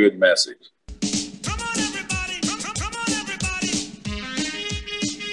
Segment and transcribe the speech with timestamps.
[0.00, 0.56] good message.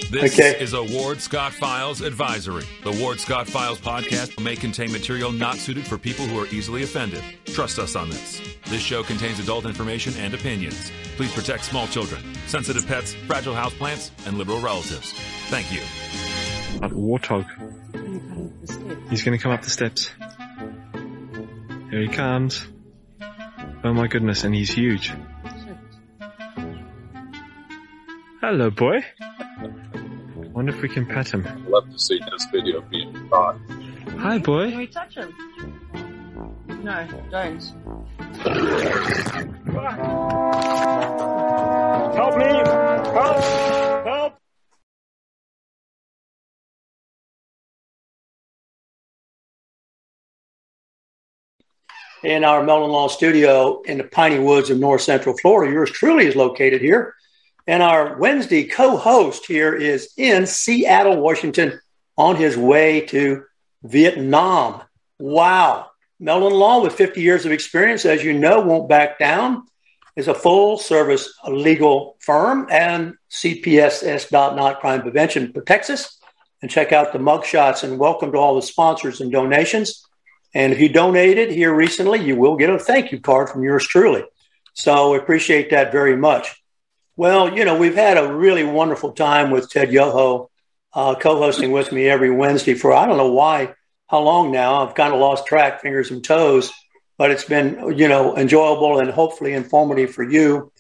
[0.10, 0.60] This okay.
[0.60, 2.66] is a Ward Scott Files advisory.
[2.84, 6.84] The Ward Scott Files podcast may contain material not suited for people who are easily
[6.84, 7.24] offended.
[7.46, 8.42] Trust us on this.
[8.68, 10.92] This show contains adult information and opinions.
[11.16, 15.14] Please protect small children, sensitive pets, fragile houseplants, and liberal relatives.
[15.50, 15.82] Thank you.
[16.82, 17.46] Uh, a warthog.
[19.10, 20.12] He's going to come up the steps.
[21.90, 22.66] Here he comes.
[23.84, 25.14] Oh my goodness, and he's huge.
[28.42, 29.04] Hello, boy.
[30.54, 31.46] Wonder if we can pet him.
[31.48, 33.58] I'd love to see this video being caught.
[34.18, 34.72] Hi, boy.
[34.72, 35.36] Can we touch him?
[36.84, 37.64] No, don't.
[42.16, 42.46] Help me!
[43.14, 43.87] Help!
[52.24, 56.26] In our Melon Law studio in the piney woods of north central Florida, yours truly
[56.26, 57.14] is located here.
[57.68, 61.80] And our Wednesday co host here is in Seattle, Washington,
[62.18, 63.44] on his way to
[63.84, 64.82] Vietnam.
[65.20, 65.92] Wow.
[66.20, 69.68] Melon Law, with 50 years of experience, as you know, won't back down,
[70.16, 76.18] is a full service legal firm, and CPSS.not crime prevention protects us.
[76.64, 80.07] And check out the mugshots and welcome to all the sponsors and donations.
[80.54, 83.86] And if you donated here recently, you will get a thank you card from yours
[83.86, 84.24] truly.
[84.74, 86.62] So we appreciate that very much.
[87.16, 90.50] Well, you know, we've had a really wonderful time with Ted Yoho
[90.94, 93.74] uh, co hosting with me every Wednesday for I don't know why,
[94.08, 94.86] how long now.
[94.86, 96.72] I've kind of lost track, fingers and toes,
[97.18, 100.72] but it's been, you know, enjoyable and hopefully informative for you.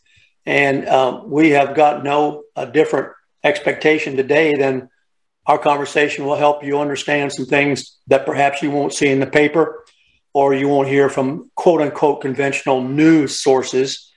[0.45, 4.89] And uh, we have got no a different expectation today than
[5.47, 9.27] our conversation will help you understand some things that perhaps you won't see in the
[9.27, 9.83] paper
[10.33, 14.07] or you won't hear from quote unquote conventional news sources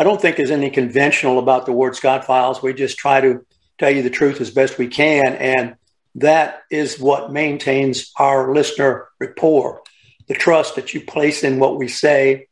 [0.00, 2.62] I don't think there's any conventional about the Ward Scott files.
[2.62, 3.44] We just try to
[3.76, 5.34] tell you the truth as best we can.
[5.34, 5.76] And
[6.14, 9.82] that is what maintains our listener rapport,
[10.26, 12.48] the trust that you place in what we say.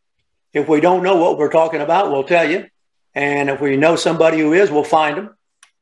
[0.53, 2.67] If we don't know what we're talking about, we'll tell you.
[3.15, 5.35] And if we know somebody who is, we'll find them.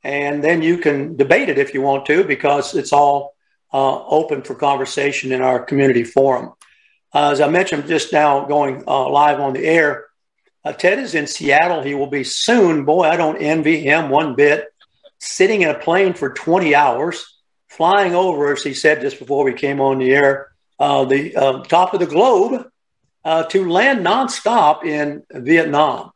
[0.06, 3.34] And then you can debate it if you want to, because it's all
[3.74, 6.52] uh, open for conversation in our community forum.
[7.12, 10.06] Uh, as I mentioned just now, going uh, live on the air,
[10.64, 11.82] uh, Ted is in Seattle.
[11.82, 12.84] He will be soon.
[12.84, 14.72] Boy, I don't envy him one bit.
[15.18, 17.26] Sitting in a plane for 20 hours,
[17.66, 21.64] flying over, as he said just before we came on the air, uh, the uh,
[21.64, 22.68] top of the globe
[23.24, 26.12] to land nonstop in Vietnam.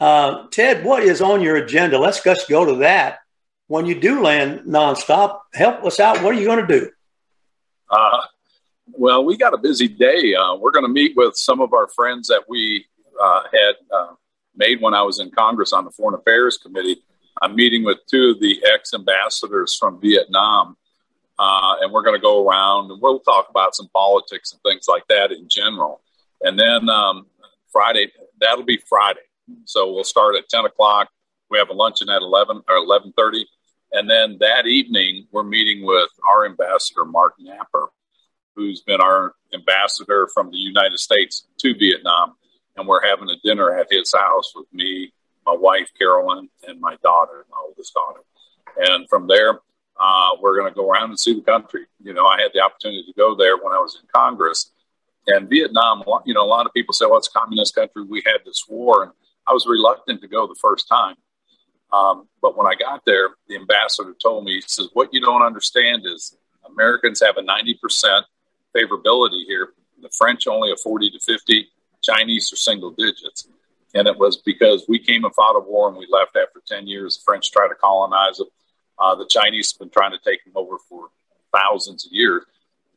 [0.00, 2.00] Uh, Ted, what is on your agenda?
[2.00, 3.18] Let's just go to that.
[3.68, 6.22] When you do land nonstop, help us out.
[6.22, 6.90] What are you going to do?
[7.90, 8.22] Uh,
[8.92, 10.34] well, we got a busy day.
[10.58, 12.86] we're going to meet with some of our friends that we
[13.20, 14.14] uh, had uh,
[14.56, 17.02] made when I was in Congress on the Foreign Affairs Committee.
[17.40, 20.76] I'm meeting with two of the ex ambassadors from Vietnam,
[21.38, 24.86] uh, and we're going to go around and we'll talk about some politics and things
[24.88, 26.00] like that in general.
[26.40, 27.26] And then um,
[27.70, 29.20] Friday, that'll be Friday.
[29.64, 31.08] So we'll start at 10 o'clock.
[31.50, 33.44] We have a luncheon at 11 or 11:30,
[33.92, 37.88] and then that evening we're meeting with our ambassador Marc Knapper,
[38.54, 42.34] who's been our ambassador from the United States to Vietnam
[42.78, 45.12] and we're having a dinner at his house with me,
[45.44, 48.20] my wife Carolyn, and my daughter, my oldest daughter.
[48.76, 49.58] And from there,
[49.98, 51.86] uh, we're going to go around and see the country.
[52.00, 54.70] You know, I had the opportunity to go there when I was in Congress.
[55.26, 58.04] And Vietnam, you know, a lot of people say, well, it's a communist country.
[58.04, 59.02] We had this war.
[59.02, 59.12] And
[59.46, 61.16] I was reluctant to go the first time.
[61.92, 65.42] Um, but when I got there, the ambassador told me, he says, what you don't
[65.42, 68.22] understand is Americans have a 90%
[68.76, 69.70] favorability here.
[70.02, 71.68] The French only a 40 to 50
[72.02, 73.48] Chinese are single digits.
[73.94, 76.86] And it was because we came and fought a war and we left after 10
[76.86, 77.16] years.
[77.16, 78.48] The French tried to colonize it.
[78.98, 81.08] Uh, the Chinese have been trying to take them over for
[81.54, 82.44] thousands of years.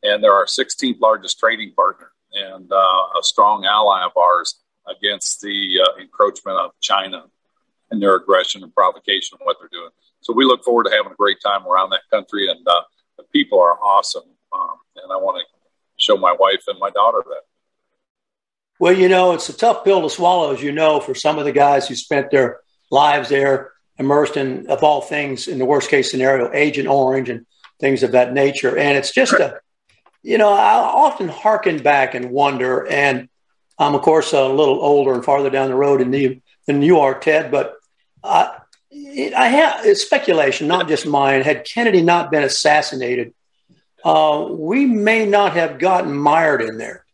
[0.02, 5.40] And they're our 16th largest trading partner and uh, a strong ally of ours against
[5.40, 7.24] the uh, encroachment of China
[7.92, 9.90] and their aggression and provocation and what they're doing.
[10.22, 12.48] So we look forward to having a great time around that country.
[12.48, 12.82] And uh,
[13.18, 14.24] the people are awesome.
[14.52, 17.42] Um, and I want to show my wife and my daughter that.
[18.80, 21.44] Well, you know, it's a tough pill to swallow, as you know, for some of
[21.44, 22.60] the guys who spent their
[22.90, 27.46] lives there immersed in, of all things, in the worst case scenario, Agent Orange and
[27.78, 28.76] things of that nature.
[28.76, 29.60] And it's just a,
[30.22, 32.88] you know, I often hearken back and wonder.
[32.88, 33.28] And
[33.78, 37.00] I'm, of course, a little older and farther down the road than you, than you
[37.00, 37.74] are, Ted, but
[38.24, 38.58] I,
[38.92, 41.42] I have it's speculation, not just mine.
[41.42, 43.34] Had Kennedy not been assassinated,
[44.04, 47.04] uh, we may not have gotten mired in there.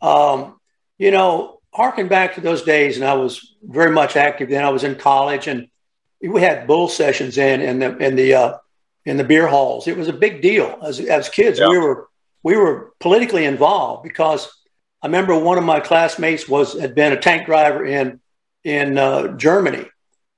[0.00, 0.58] Um,
[0.98, 4.64] you know, harking back to those days, and I was very much active then.
[4.64, 5.68] I was in college, and
[6.20, 8.58] we had bull sessions in in the in the uh,
[9.04, 9.88] in the beer halls.
[9.88, 11.58] It was a big deal as as kids.
[11.58, 11.68] Yeah.
[11.68, 12.08] We were
[12.42, 14.50] we were politically involved because
[15.02, 18.20] I remember one of my classmates was had been a tank driver in
[18.64, 19.86] in uh, Germany,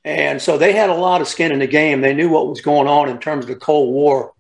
[0.04, 2.00] and so they had a lot of skin in the game.
[2.00, 4.32] They knew what was going on in terms of the Cold War,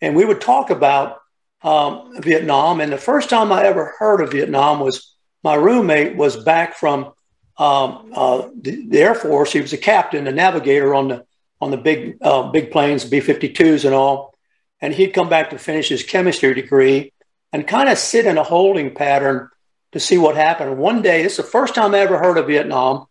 [0.00, 1.20] and we would talk about
[1.62, 2.80] um, Vietnam.
[2.80, 7.12] And the first time I ever heard of Vietnam was my roommate was back from
[7.58, 9.52] um, uh, the, the, Air Force.
[9.52, 11.26] He was a captain, a navigator on the
[11.60, 14.34] on the big uh, big planes, B 52s and all.
[14.80, 17.12] And he'd come back to finish his chemistry degree
[17.52, 19.50] and kind of sit in a holding pattern
[19.92, 20.78] to see what happened.
[20.78, 23.06] one day, this is the first time I ever heard of Vietnam.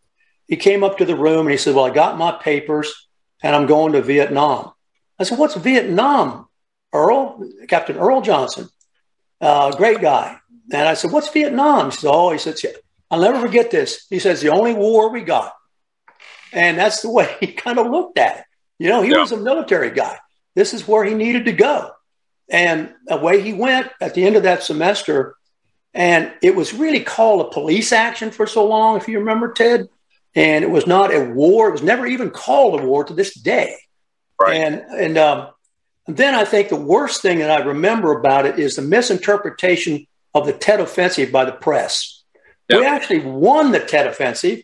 [0.50, 3.08] He came up to the room and he said, Well, I got my papers
[3.42, 4.74] and I'm going to Vietnam.
[5.20, 6.48] I said, What's Vietnam,
[6.92, 7.48] Earl?
[7.68, 8.68] Captain Earl Johnson.
[9.40, 10.38] Uh, great guy.
[10.74, 11.92] And I said, What's Vietnam?
[11.92, 12.56] He said, Oh, he said,
[13.12, 14.08] I'll never forget this.
[14.10, 15.54] He says, The only war we got.
[16.52, 18.46] And that's the way he kind of looked at it.
[18.80, 19.20] You know, he yeah.
[19.20, 20.18] was a military guy.
[20.56, 21.92] This is where he needed to go.
[22.50, 25.36] And away he went at the end of that semester.
[25.94, 29.90] And it was really called a police action for so long, if you remember, Ted.
[30.36, 31.70] And it was not a war.
[31.70, 33.76] It was never even called a war to this day.
[34.40, 34.56] Right.
[34.56, 35.50] And, and, um,
[36.08, 40.48] then I think the worst thing that I remember about it is the misinterpretation of
[40.48, 42.24] the Tet Offensive by the press.
[42.70, 42.80] Yep.
[42.80, 44.64] We actually won the Tet Offensive,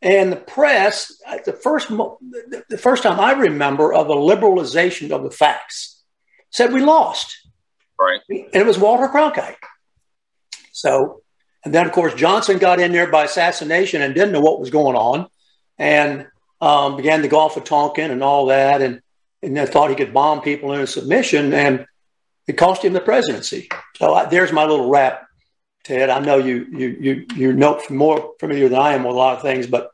[0.00, 5.30] and the press, the first, the first time I remember of a liberalization of the
[5.30, 6.02] facts,
[6.50, 7.36] said we lost.
[7.98, 8.20] Right.
[8.28, 9.56] And it was Walter Cronkite.
[10.72, 11.22] So,
[11.64, 14.70] and then of course Johnson got in there by assassination and didn't know what was
[14.70, 15.28] going on,
[15.78, 16.26] and
[16.60, 19.00] um, began the Gulf of Tonkin and all that, and
[19.42, 21.86] and then thought he could bomb people into submission, and
[22.46, 23.68] it cost him the presidency.
[23.96, 25.26] So I, there's my little rap,
[25.84, 26.10] Ted.
[26.10, 29.36] I know you you you you know more familiar than I am with a lot
[29.36, 29.90] of things, but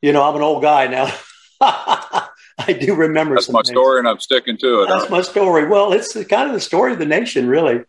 [0.00, 1.12] you know I'm an old guy now.
[2.58, 3.34] I do remember.
[3.36, 3.70] That's my things.
[3.70, 4.88] story, and I'm sticking to it.
[4.88, 5.66] That's my story.
[5.66, 7.76] Well, it's kind of the story of the nation, really.
[7.76, 7.86] It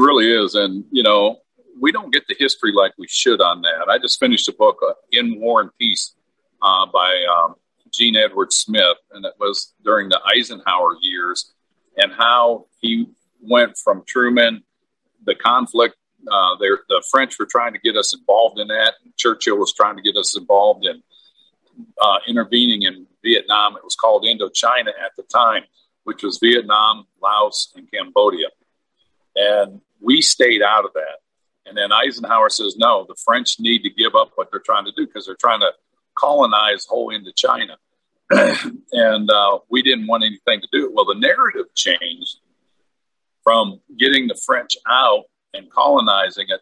[0.00, 1.40] really is, and you know
[1.78, 3.88] we don't get the history like we should on that.
[3.88, 6.14] I just finished a book, uh, "In War and Peace,"
[6.62, 7.54] uh, by um,
[7.92, 11.52] Jean Edward Smith, and it was during the Eisenhower years,
[11.96, 13.06] and how he
[13.40, 14.62] went from Truman,
[15.24, 15.96] the conflict.
[16.30, 18.94] Uh, the French were trying to get us involved in that.
[19.04, 21.02] And Churchill was trying to get us involved in
[22.00, 23.76] uh, intervening in Vietnam.
[23.76, 25.62] It was called Indochina at the time,
[26.04, 28.48] which was Vietnam, Laos, and Cambodia.
[29.36, 31.18] And we stayed out of that.
[31.66, 34.92] And then Eisenhower says, no, the French need to give up what they're trying to
[34.96, 35.72] do because they're trying to
[36.16, 37.76] colonize whole Indochina.
[38.92, 40.94] and uh, we didn't want anything to do it.
[40.94, 42.38] Well, the narrative changed
[43.42, 45.24] from getting the French out
[45.54, 46.60] and colonizing it,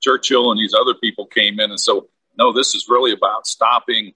[0.00, 2.08] Churchill and these other people came in and so
[2.38, 4.12] no, this is really about stopping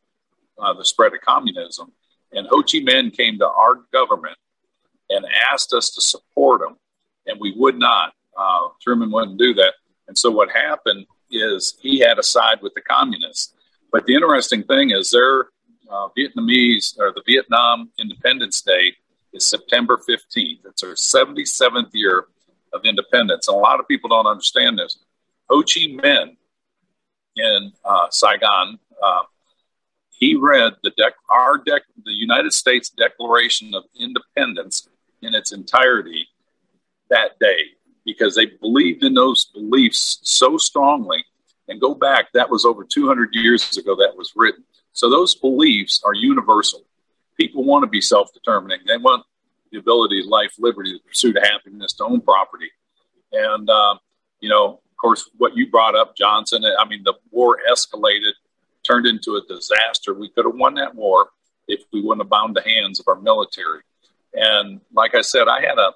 [0.59, 1.93] uh, the spread of communism.
[2.33, 4.37] And Ho Chi Minh came to our government
[5.09, 6.77] and asked us to support him,
[7.27, 8.13] and we would not.
[8.37, 9.75] Uh, Truman wouldn't do that.
[10.09, 13.55] And so what happened is he had a side with the communists.
[13.93, 15.49] But the interesting thing is their
[15.91, 18.95] uh, Vietnamese or the Vietnam Independence Day
[19.33, 20.61] is September 15th.
[20.65, 22.27] It's our 77th year
[22.73, 23.49] of independence.
[23.49, 24.99] And a lot of people don't understand this.
[25.49, 26.37] Ho Chi Minh
[27.37, 29.23] in uh, Saigon, uh,
[30.11, 34.89] he read the dec- our dec- the United States Declaration of Independence
[35.23, 36.27] in its entirety
[37.09, 37.78] that day
[38.09, 41.25] because they believed in those beliefs so strongly.
[41.69, 44.65] And go back, that was over 200 years ago that was written.
[44.95, 46.83] So those beliefs are universal
[47.39, 48.81] people want to be self determining.
[48.87, 49.25] They want
[49.71, 52.71] the ability, life, liberty, the pursuit of happiness, to own property.
[53.33, 53.95] And, uh,
[54.41, 58.33] you know, of course, what you brought up, Johnson, I mean, the war escalated,
[58.85, 60.15] turned into a disaster.
[60.15, 61.29] We could have won that war
[61.67, 63.83] if we wouldn't have bound the hands of our military.
[64.33, 65.93] And like I said, I had a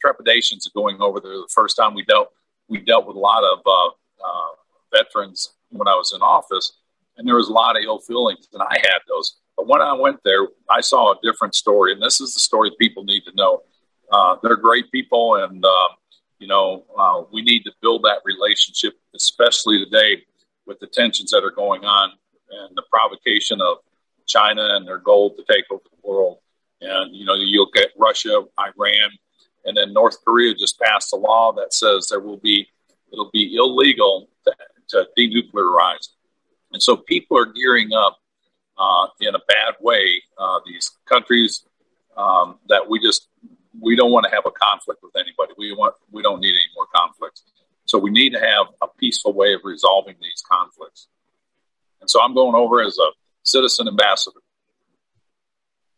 [0.00, 2.30] trepidations of going over there the first time we dealt
[2.68, 3.88] we dealt with a lot of uh,
[4.24, 4.48] uh,
[4.92, 6.72] veterans when I was in office,
[7.16, 9.36] and there was a lot of ill feelings, and I had those.
[9.56, 12.70] But when I went there, I saw a different story, and this is the story
[12.78, 13.62] people need to know.
[14.10, 15.88] Uh, they're great people, and uh,
[16.38, 20.22] you know uh, we need to build that relationship, especially today
[20.66, 22.10] with the tensions that are going on
[22.50, 23.78] and the provocation of
[24.26, 26.38] China and their goal to take over the world.
[26.80, 29.10] And you know you'll get Russia, Iran,
[29.66, 32.68] and then North Korea just passed a law that says there will be
[33.12, 34.52] it'll be illegal to,
[34.88, 36.08] to denuclearize.
[36.72, 38.18] And so people are gearing up
[38.78, 40.22] uh, in a bad way.
[40.38, 41.64] Uh, these countries
[42.16, 43.28] um, that we just
[43.80, 45.52] we don't want to have a conflict with anybody.
[45.58, 47.42] We want we don't need any more conflicts.
[47.84, 51.06] So we need to have a peaceful way of resolving these conflicts.
[52.00, 53.10] And so I'm going over as a
[53.42, 54.40] citizen ambassador.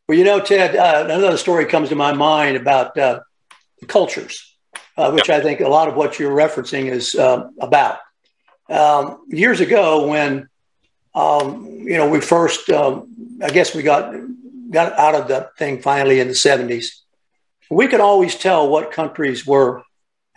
[0.06, 3.20] Well, you know, Ted, uh, another story comes to my mind about uh,
[3.87, 4.56] cultures,
[4.97, 7.99] uh, which I think a lot of what you're referencing is um, about.
[8.68, 10.49] Um, years ago, when
[11.14, 14.14] um, you know we first, um, I guess we got
[14.70, 16.88] got out of that thing finally in the 70s,
[17.70, 19.82] we could always tell what countries were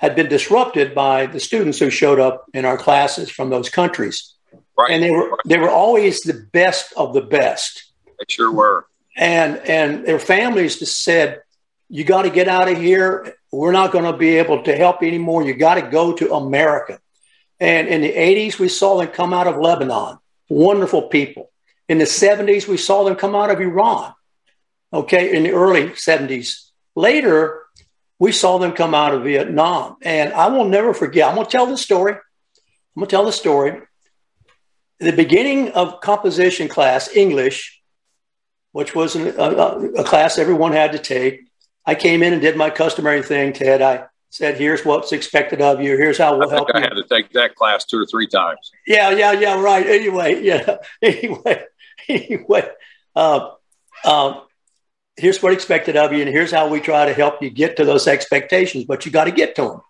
[0.02, 4.34] had been disrupted by the students who showed up in our classes from those countries.
[4.78, 4.92] Right.
[4.92, 7.92] And they were they were always the best of the best.
[8.06, 8.88] They sure were.
[9.16, 11.42] And and their families just said,
[11.92, 13.36] "You got to get out of here.
[13.52, 15.44] We're not going to be able to help you anymore.
[15.44, 17.00] You got to go to America."
[17.60, 20.18] And in the 80s, we saw them come out of Lebanon.
[20.50, 21.52] Wonderful people.
[21.88, 24.14] In the 70s, we saw them come out of Iran.
[24.92, 26.72] Okay, in the early 70s.
[26.96, 27.62] Later,
[28.18, 29.98] we saw them come out of Vietnam.
[30.02, 32.14] And I will never forget, I'm going to tell the story.
[32.14, 32.20] I'm
[33.00, 33.82] going to tell the story.
[35.00, 37.82] the beginning of composition class, English,
[38.72, 41.51] which was an, a, a, class everyone had to take,
[41.86, 43.82] I came in and did my customary thing, Ted.
[43.82, 45.98] I said, "Here's what's expected of you.
[45.98, 48.06] Here's how we'll I help I you." I had to take that class two or
[48.06, 48.72] three times.
[48.88, 49.60] Yeah, yeah, yeah.
[49.60, 49.86] Right.
[49.86, 50.78] Anyway, yeah.
[51.02, 51.64] Anyway,
[52.08, 52.70] anyway.
[53.16, 53.52] Uh,
[54.04, 54.42] uh,
[55.18, 57.86] here's what expected of you, and here's how we try to help you get to
[57.86, 58.86] those expectations.
[58.86, 59.82] But you got to get to them.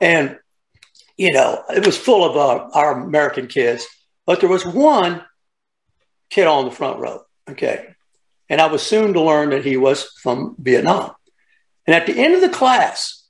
[0.00, 0.38] And
[1.16, 3.86] you know, it was full of uh, our American kids,
[4.26, 5.24] but there was one
[6.30, 7.22] kid on the front row.
[7.48, 7.94] Okay.
[8.48, 11.12] And I was soon to learn that he was from Vietnam.
[11.86, 13.24] And at the end of the class,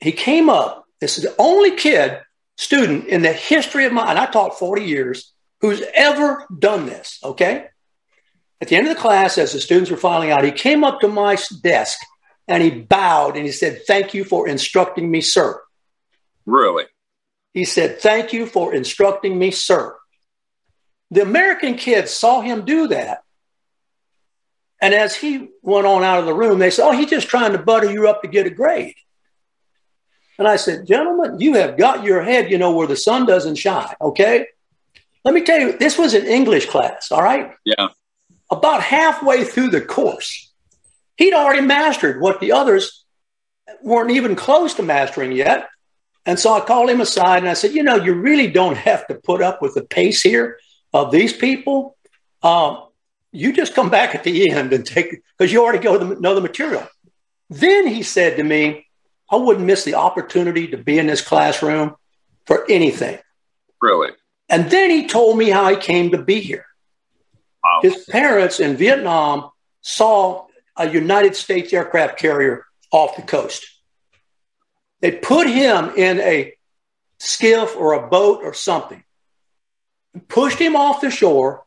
[0.00, 0.84] he came up.
[1.00, 2.18] This is the only kid,
[2.56, 7.18] student in the history of my, and I taught 40 years, who's ever done this.
[7.22, 7.66] Okay.
[8.60, 11.00] At the end of the class, as the students were filing out, he came up
[11.00, 11.98] to my desk
[12.48, 15.60] and he bowed and he said, Thank you for instructing me, sir.
[16.46, 16.84] Really?
[17.52, 19.94] He said, Thank you for instructing me, sir.
[21.10, 23.22] The American kids saw him do that.
[24.86, 27.50] And as he went on out of the room, they said, Oh, he's just trying
[27.50, 28.94] to butter you up to get a grade.
[30.38, 33.56] And I said, Gentlemen, you have got your head, you know, where the sun doesn't
[33.56, 33.92] shine.
[34.00, 34.46] Okay.
[35.24, 37.10] Let me tell you, this was an English class.
[37.10, 37.50] All right.
[37.64, 37.88] Yeah.
[38.48, 40.52] About halfway through the course,
[41.16, 43.04] he'd already mastered what the others
[43.82, 45.68] weren't even close to mastering yet.
[46.26, 49.04] And so I called him aside and I said, You know, you really don't have
[49.08, 50.60] to put up with the pace here
[50.92, 51.96] of these people.
[52.40, 52.85] Um,
[53.36, 56.40] you just come back at the end and take, because you already go know the
[56.40, 56.86] material.
[57.50, 58.86] Then he said to me,
[59.30, 61.96] I wouldn't miss the opportunity to be in this classroom
[62.46, 63.18] for anything.
[63.82, 64.12] Really?
[64.48, 66.64] And then he told me how he came to be here.
[67.62, 67.80] Wow.
[67.82, 69.50] His parents in Vietnam
[69.80, 73.66] saw a United States aircraft carrier off the coast.
[75.00, 76.54] They put him in a
[77.18, 79.02] skiff or a boat or something,
[80.28, 81.65] pushed him off the shore,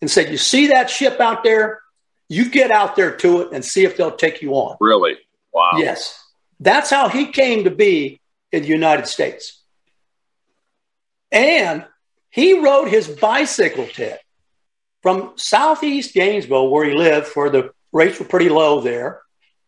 [0.00, 1.80] and said, You see that ship out there?
[2.28, 4.76] You get out there to it and see if they'll take you on.
[4.80, 5.16] Really?
[5.52, 5.70] Wow.
[5.76, 6.22] Yes.
[6.60, 8.20] That's how he came to be
[8.52, 9.62] in the United States.
[11.32, 11.84] And
[12.30, 14.20] he rode his bicycle, Ted,
[15.02, 19.22] from southeast Gainesville, where he lived, where the rates were pretty low there.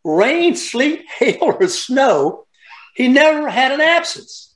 [0.05, 2.47] Rain, sleet, hail, or snow,
[2.95, 4.55] he never had an absence.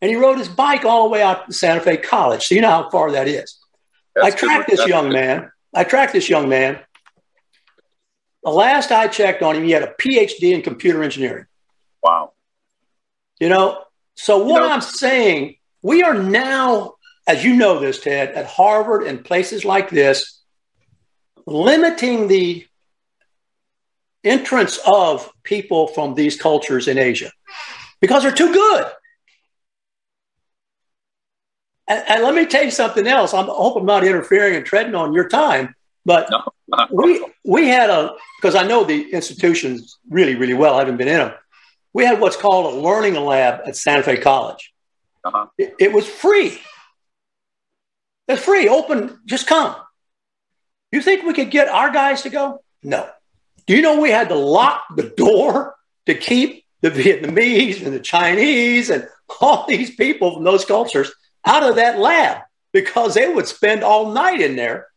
[0.00, 2.44] And he rode his bike all the way out to Santa Fe College.
[2.44, 3.58] So you know how far that is.
[4.22, 5.50] I tracked this young man.
[5.74, 6.78] I tracked this young man
[8.44, 11.46] the last I checked on him, he had a PhD in computer engineering.
[12.02, 12.32] Wow.
[13.40, 13.82] You know,
[14.14, 16.94] so what you know, I'm saying, we are now,
[17.26, 20.42] as you know this, Ted, at Harvard and places like this,
[21.46, 22.66] limiting the
[24.22, 27.30] entrance of people from these cultures in Asia
[28.00, 28.86] because they're too good.
[31.86, 33.34] And, and, let me tell you something else.
[33.34, 35.74] I'm, I hope I'm not interfering and treading on your time,
[36.04, 36.86] but no.
[36.90, 40.76] we we had a because I know the institutions really really well.
[40.76, 41.34] I haven't been in them.
[41.92, 44.72] We had what's called a learning lab at Santa Fe College.
[45.24, 45.46] Uh-huh.
[45.58, 46.58] It, it was free.
[48.28, 49.20] It's free, open.
[49.26, 49.76] Just come.
[50.90, 52.62] You think we could get our guys to go?
[52.82, 53.08] No.
[53.66, 55.74] Do you know we had to lock the door
[56.06, 59.08] to keep the Vietnamese and the Chinese and
[59.40, 61.12] all these people from those cultures
[61.44, 64.88] out of that lab because they would spend all night in there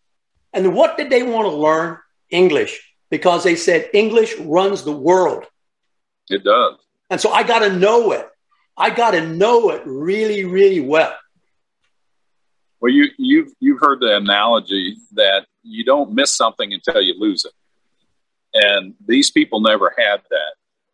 [0.53, 1.99] and what did they want to learn?
[2.29, 5.45] English, because they said English runs the world.
[6.29, 6.75] It does.
[7.09, 8.27] And so I got to know it.
[8.75, 11.15] I got to know it really, really well.
[12.79, 17.45] Well, you, you've you've heard the analogy that you don't miss something until you lose
[17.45, 17.53] it,
[18.53, 20.53] and these people never had that.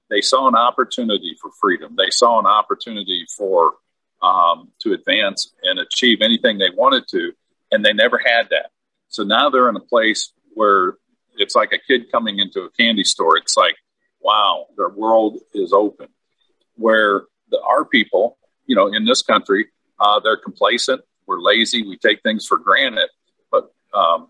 [0.09, 1.95] They saw an opportunity for freedom.
[1.97, 3.73] They saw an opportunity for
[4.23, 7.33] um, to advance and achieve anything they wanted to,
[7.71, 8.71] and they never had that.
[9.09, 10.95] So now they're in a place where
[11.35, 13.37] it's like a kid coming into a candy store.
[13.37, 13.75] It's like,
[14.21, 16.07] wow, their world is open.
[16.75, 19.67] Where the, our people, you know, in this country,
[19.99, 21.01] uh, they're complacent.
[21.27, 21.85] We're lazy.
[21.85, 23.09] We take things for granted.
[23.51, 24.29] But um,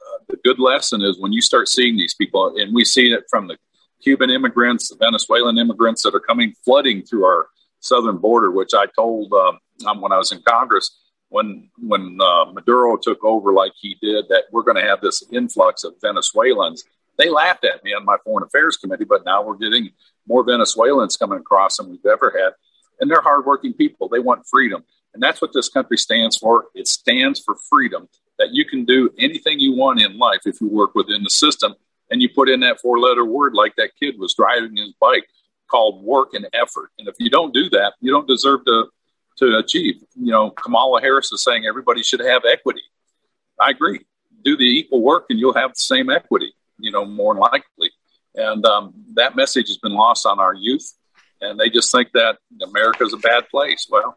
[0.00, 3.24] uh, the good lesson is when you start seeing these people, and we see it
[3.30, 3.56] from the
[4.02, 7.48] Cuban immigrants, the Venezuelan immigrants that are coming flooding through our
[7.80, 10.90] southern border, which I told um, um when I was in Congress
[11.30, 15.22] when when uh, Maduro took over like he did that we're going to have this
[15.32, 16.84] influx of Venezuelans.
[17.16, 19.90] They laughed at me on my foreign affairs committee, but now we're getting
[20.26, 22.52] more Venezuelans coming across than we've ever had,
[23.00, 24.08] and they're hardworking people.
[24.08, 24.84] They want freedom,
[25.14, 26.66] and that's what this country stands for.
[26.74, 28.08] It stands for freedom.
[28.38, 31.74] That you can do anything you want in life if you work within the system
[32.10, 35.28] and you put in that four letter word like that kid was driving his bike
[35.70, 36.90] called work and effort.
[36.98, 38.86] And if you don't do that, you don't deserve to
[39.38, 40.02] to achieve.
[40.16, 42.82] You know, Kamala Harris is saying everybody should have equity.
[43.58, 44.00] I agree.
[44.44, 47.90] Do the equal work and you'll have the same equity, you know, more likely.
[48.34, 50.92] And um, that message has been lost on our youth.
[51.40, 53.86] And they just think that America's a bad place.
[53.90, 54.16] Well,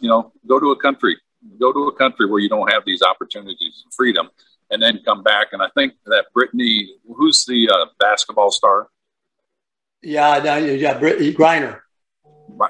[0.00, 1.18] you know, go to a country,
[1.60, 4.30] go to a country where you don't have these opportunities and freedom
[4.70, 5.48] and then come back.
[5.52, 8.88] And I think that Brittney, who's the uh, basketball star?
[10.04, 11.80] Yeah, yeah, Brittney Griner.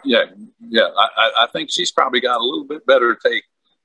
[0.05, 0.25] Yeah,
[0.61, 0.89] yeah.
[0.97, 3.45] I, I think she's probably got a little bit better take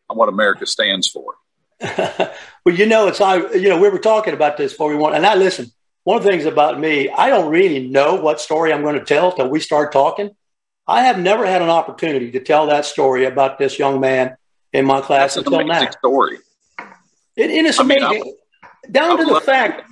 [0.09, 1.35] on what America stands for.
[1.81, 3.37] well, you know, it's I.
[3.53, 5.71] You know, we were talking about this before we went, and I listen.
[6.03, 9.05] One of the things about me, I don't really know what story I'm going to
[9.05, 10.31] tell till we start talking.
[10.87, 14.35] I have never had an opportunity to tell that story about this young man
[14.73, 15.87] in my class That's until now.
[15.91, 16.39] Story.
[17.35, 18.09] It, it is amazing.
[18.09, 18.33] Mean,
[18.89, 19.87] down to the fact.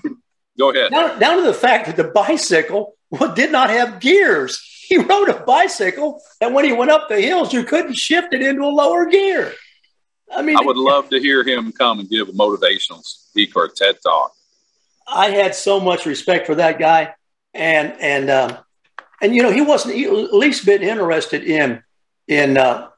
[0.57, 0.89] Go ahead.
[0.89, 2.96] Down, down, to the fact that the bicycle
[3.35, 4.61] did not have gears.
[4.87, 8.41] He rode a bicycle, and when he went up the hills, you couldn't shift it
[8.41, 9.53] into a lower gear.
[10.31, 13.65] I mean, I would love to hear him come and give a motivational speak or
[13.65, 14.31] a TED talk.
[15.07, 17.13] I had so much respect for that guy,
[17.53, 18.57] and and um,
[19.21, 21.81] and you know he wasn't at least bit interested in
[22.27, 22.89] in uh,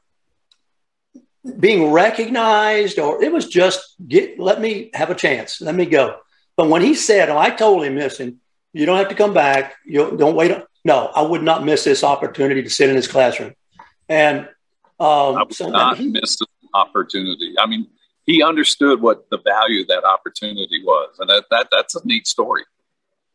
[1.58, 6.18] being recognized or it was just get let me have a chance let me go
[6.56, 8.40] but when he said oh, i told him listen
[8.72, 9.74] you don't have to come back.
[9.84, 10.56] You don't wait.
[10.84, 13.54] No i would not miss this opportunity to sit in his classroom.
[14.08, 14.40] And
[14.98, 17.54] um, I would so not he, miss the opportunity.
[17.58, 17.86] I mean
[18.26, 22.26] he understood what the value of that opportunity was and that, that that's a neat
[22.26, 22.64] story.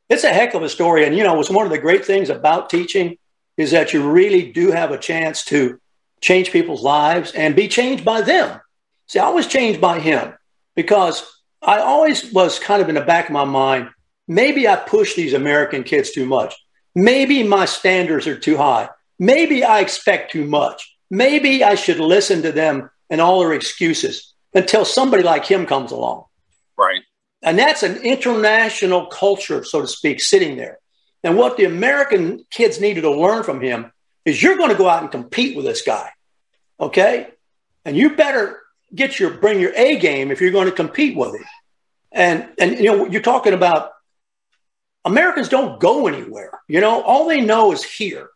[0.10, 2.30] It's a heck of a story and you know it's one of the great things
[2.30, 3.17] about teaching
[3.58, 5.80] is that you really do have a chance to
[6.21, 8.60] change people's lives and be changed by them.
[9.08, 10.34] See, I was changed by him
[10.76, 11.24] because
[11.62, 13.89] I always was kind of in the back of my mind,
[14.27, 16.55] maybe I push these American kids too much.
[16.95, 18.89] Maybe my standards are too high.
[19.19, 20.95] Maybe I expect too much.
[21.09, 25.91] Maybe I should listen to them and all their excuses until somebody like him comes
[25.91, 26.25] along.
[26.77, 27.01] Right.
[27.43, 30.79] And that's an international culture, so to speak, sitting there.
[31.23, 33.91] And what the American kids needed to learn from him
[34.25, 36.09] is you're going to go out and compete with this guy.
[36.79, 37.27] Okay.
[37.83, 38.59] And you better
[38.93, 41.45] get your, bring your A game if you're going to compete with him.
[42.11, 43.91] And, and, you know, you're talking about
[45.05, 46.59] Americans don't go anywhere.
[46.67, 48.29] You know, all they know is here.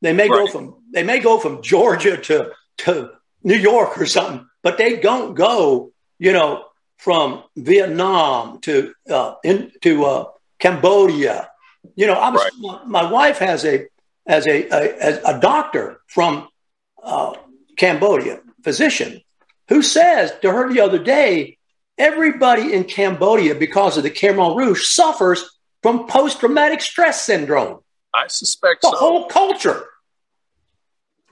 [0.00, 0.46] They may right.
[0.46, 3.10] go from, they may go from Georgia to, to
[3.42, 6.64] New York or something, but they don't go, you know,
[6.98, 10.24] from Vietnam to, uh, in, to, uh,
[10.60, 11.50] Cambodia.
[11.96, 12.82] You know, I was, right.
[12.86, 13.86] my, my, wife has a,
[14.26, 16.48] as a, a, a doctor from
[17.02, 17.34] uh,
[17.76, 19.20] Cambodia, physician,
[19.68, 21.58] who says to her the other day,
[21.98, 27.80] everybody in Cambodia, because of the Khmer Rouge, suffers from post traumatic stress syndrome.
[28.14, 28.96] I suspect the so.
[28.96, 29.84] whole culture.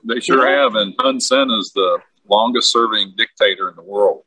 [0.04, 0.62] They sure know?
[0.62, 0.74] have.
[0.74, 4.22] And Hun Sen is the longest serving dictator in the world.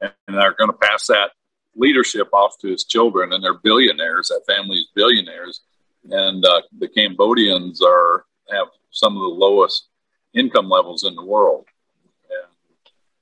[0.00, 1.30] And they're going to pass that
[1.76, 4.28] leadership off to his children, and they're billionaires.
[4.28, 5.60] That family is billionaires.
[6.10, 9.88] And uh, the Cambodians are have some of the lowest
[10.34, 11.64] income levels in the world.
[12.28, 12.52] And,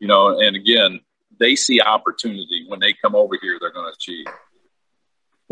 [0.00, 1.00] you know, and again,
[1.38, 4.26] they see opportunity when they come over here, they're going to achieve.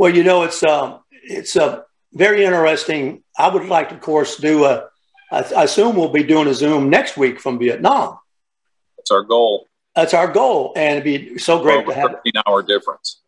[0.01, 1.83] Well, you know, it's um, it's a uh,
[2.15, 3.23] very interesting.
[3.39, 4.89] I would like to, of course, do a.
[5.31, 8.19] I, I assume we'll be doing a Zoom next week from Vietnam.
[8.97, 9.69] That's our goal.
[9.95, 12.11] That's our goal, and it'd be so great well, to have.
[12.13, 13.21] Fifteen hour difference.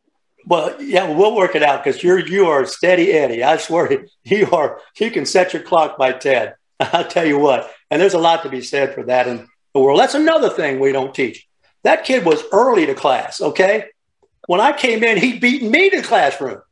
[0.47, 3.45] Well, yeah, we'll work it out because you're you are steady Eddie.
[3.45, 4.81] I swear you are.
[4.99, 6.55] You can set your clock by Ted.
[6.81, 9.81] I'll tell you what, and there's a lot to be said for that in the
[9.81, 10.01] world.
[10.01, 11.47] That's another thing we don't teach.
[11.85, 13.89] That kid was early to class, okay?
[14.47, 16.63] When I came in, he beat me to classroom.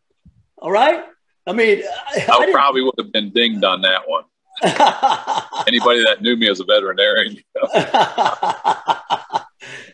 [0.58, 1.04] All right?
[1.46, 4.24] I mean, I, I probably would have been dinged on that one.
[5.66, 9.44] Anybody that knew me as a veterinarian, you know, I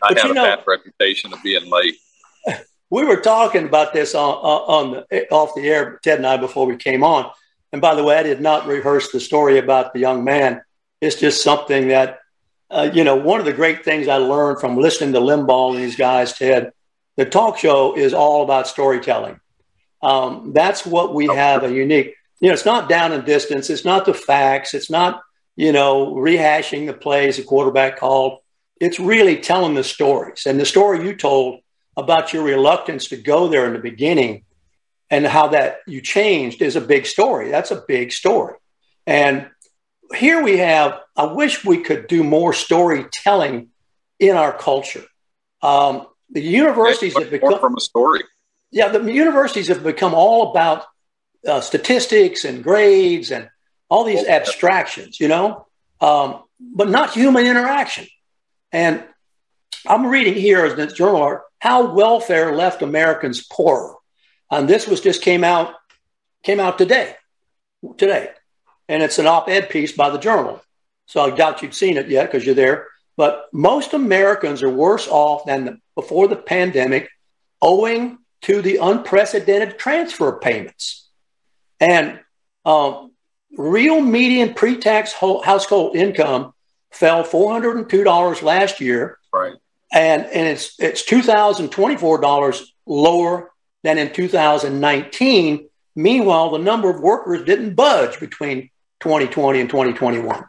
[0.09, 1.95] had a know, bad reputation of being late.
[2.89, 6.65] We were talking about this on, on the, off the air, Ted and I, before
[6.65, 7.31] we came on.
[7.71, 10.61] And by the way, I did not rehearse the story about the young man.
[11.01, 12.19] It's just something that,
[12.69, 15.83] uh, you know, one of the great things I learned from listening to Limbaugh and
[15.83, 16.71] these guys, Ted,
[17.17, 19.39] the talk show is all about storytelling.
[20.01, 22.13] Um, that's what we have a unique.
[22.39, 23.69] You know, it's not down and distance.
[23.69, 24.73] It's not the facts.
[24.73, 25.21] It's not
[25.55, 28.39] you know rehashing the plays the quarterback called.
[28.79, 30.45] It's really telling the stories.
[30.45, 31.61] And the story you told
[31.97, 34.45] about your reluctance to go there in the beginning
[35.09, 37.49] and how that you changed is a big story.
[37.49, 38.53] That's a big story.
[39.07, 39.49] And
[40.13, 40.99] here we have.
[41.15, 43.69] I wish we could do more storytelling
[44.19, 45.05] in our culture.
[45.63, 48.23] Um, the universities have become from a story.
[48.71, 50.85] Yeah, the universities have become all about
[51.47, 53.49] uh, statistics and grades and
[53.89, 55.65] all these abstractions, you know,
[56.01, 58.07] um, but not human interaction.
[58.71, 59.03] And
[59.85, 63.95] I'm reading here in this journal how welfare left Americans poorer,
[64.51, 65.73] and this was just came out
[66.43, 67.15] came out today,
[67.97, 68.29] today,
[68.87, 70.61] and it's an op-ed piece by the Journal.
[71.07, 72.87] So I doubt you've seen it yet because you're there.
[73.15, 77.09] But most Americans are worse off than the, before the pandemic,
[77.59, 81.09] owing to the unprecedented transfer payments.
[81.79, 82.19] And
[82.65, 83.13] um,
[83.57, 86.53] real median pre-tax household income
[86.91, 89.17] fell $402 last year.
[89.33, 89.55] Right.
[89.91, 95.67] And, and it's, it's $2,024 lower than in 2019.
[95.95, 100.43] Meanwhile, the number of workers didn't budge between 2020 and 2021.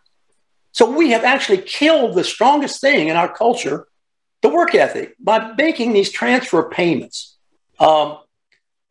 [0.73, 3.88] So we have actually killed the strongest thing in our culture,
[4.43, 7.37] the work ethic, by making these transfer payments.
[7.79, 8.19] Um,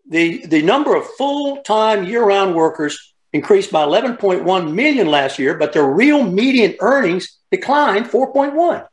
[0.10, 5.56] the, the number of full time year round workers increased by 11.1 million last year,
[5.58, 8.88] but their real median earnings declined 4.1.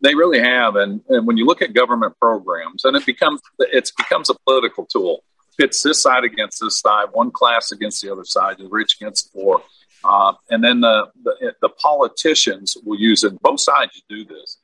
[0.00, 3.90] They really have, and, and when you look at government programs, and it becomes it
[3.96, 5.22] becomes a political tool.
[5.58, 9.32] Pits this side against this side, one class against the other side, the rich against
[9.32, 9.62] the poor.
[10.04, 13.40] Uh, and then the, the, the politicians will use it.
[13.42, 14.58] Both sides do this,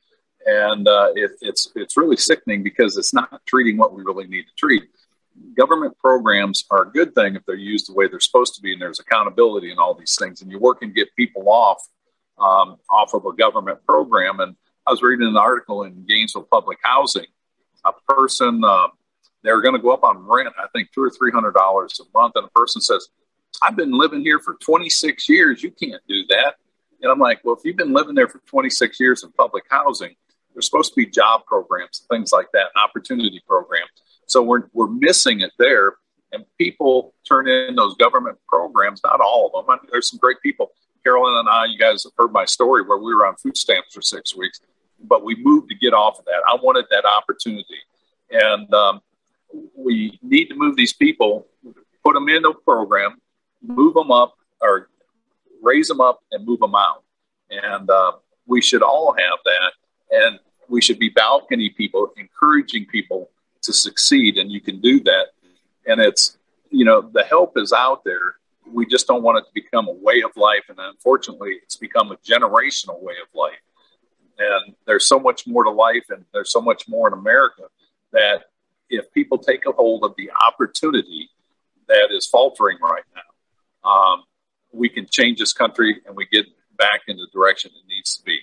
[0.45, 4.43] and uh, it, it's it's really sickening because it's not treating what we really need
[4.43, 4.83] to treat.
[5.57, 8.73] Government programs are a good thing if they're used the way they're supposed to be,
[8.73, 10.41] and there's accountability and all these things.
[10.41, 11.81] And you work and get people off
[12.37, 14.39] um, off of a government program.
[14.39, 14.55] And
[14.87, 17.27] I was reading an article in Gainesville Public Housing.
[17.85, 18.87] A person uh,
[19.43, 22.17] they're going to go up on rent, I think two or three hundred dollars a
[22.17, 23.07] month, and a person says,
[23.61, 25.63] I've been living here for 26 years.
[25.63, 26.55] You can't do that.
[27.01, 30.15] And I'm like, well, if you've been living there for 26 years in public housing,
[30.61, 33.89] supposed to be job programs, things like that, opportunity programs.
[34.25, 35.95] So we're, we're missing it there.
[36.31, 39.79] And people turn in those government programs, not all of them.
[39.91, 40.71] There's some great people.
[41.03, 43.93] Carolyn and I, you guys have heard my story where we were on food stamps
[43.93, 44.59] for six weeks,
[45.01, 46.41] but we moved to get off of that.
[46.47, 47.79] I wanted that opportunity.
[48.31, 49.01] And um,
[49.75, 51.47] we need to move these people,
[52.03, 53.19] put them in the program,
[53.61, 54.89] move them up or
[55.61, 57.03] raise them up and move them out.
[57.49, 58.13] And uh,
[58.45, 59.71] we should all have that.
[60.11, 63.29] And we should be balcony people, encouraging people
[63.63, 64.37] to succeed.
[64.37, 65.27] And you can do that.
[65.85, 66.37] And it's,
[66.69, 68.35] you know, the help is out there.
[68.71, 70.65] We just don't want it to become a way of life.
[70.69, 73.59] And unfortunately, it's become a generational way of life.
[74.37, 77.63] And there's so much more to life, and there's so much more in America
[78.13, 78.45] that
[78.89, 81.29] if people take a hold of the opportunity
[81.87, 84.23] that is faltering right now, um,
[84.71, 86.45] we can change this country and we get
[86.77, 88.39] back in the direction it needs to be.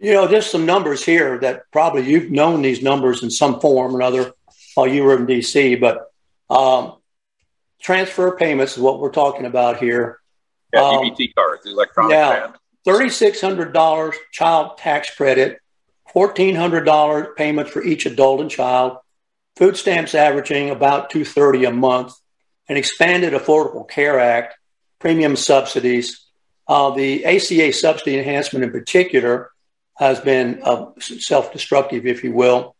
[0.00, 3.94] You know, just some numbers here that probably you've known these numbers in some form
[3.94, 4.32] or another
[4.74, 6.10] while you were in DC, but
[6.48, 6.96] um,
[7.82, 10.20] transfer payments is what we're talking about here.
[10.72, 12.52] Yeah, um, EBT cards, electronic yeah,
[12.86, 15.60] $3,600 child tax credit,
[16.14, 18.98] $1,400 payments for each adult and child,
[19.56, 22.14] food stamps averaging about 230 a month,
[22.68, 24.54] an expanded Affordable Care Act,
[24.98, 26.24] premium subsidies.
[26.66, 29.50] Uh, the ACA subsidy enhancement in particular
[30.00, 32.74] has been uh, self destructive, if you will.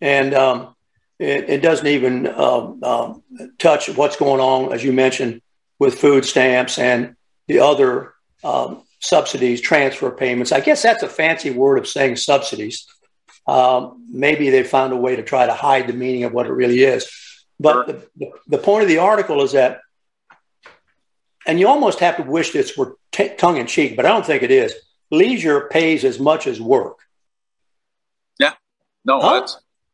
[0.00, 0.74] And um,
[1.20, 3.14] it, it, doesn't even uh,
[3.58, 5.40] touch what's going on, as you mentioned,
[5.78, 7.14] with food stamps and
[7.46, 10.50] the other um, subsidies, transfer payments.
[10.50, 12.86] I guess that's a fancy word of saying subsidies.
[13.46, 16.52] Um, maybe they found a way to try to hide the meaning of what it
[16.52, 17.08] really is.
[17.60, 18.02] But sure.
[18.16, 19.80] the, the, point of the article is that,
[21.46, 24.26] and you almost have to wish this were t- tongue in cheek, but I don't
[24.26, 24.74] think it is.
[25.14, 26.98] Leisure pays as much as work.
[28.38, 28.52] Yeah.
[29.04, 29.46] No, huh?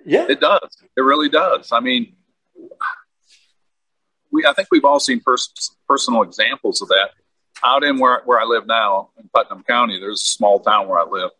[0.04, 0.76] yeah, it does.
[0.96, 1.72] It really does.
[1.72, 2.14] I mean,
[4.30, 7.10] we, I think we've all seen pers- personal examples of that.
[7.62, 10.98] out in where, where I live now in Putnam County, there's a small town where
[10.98, 11.30] I live.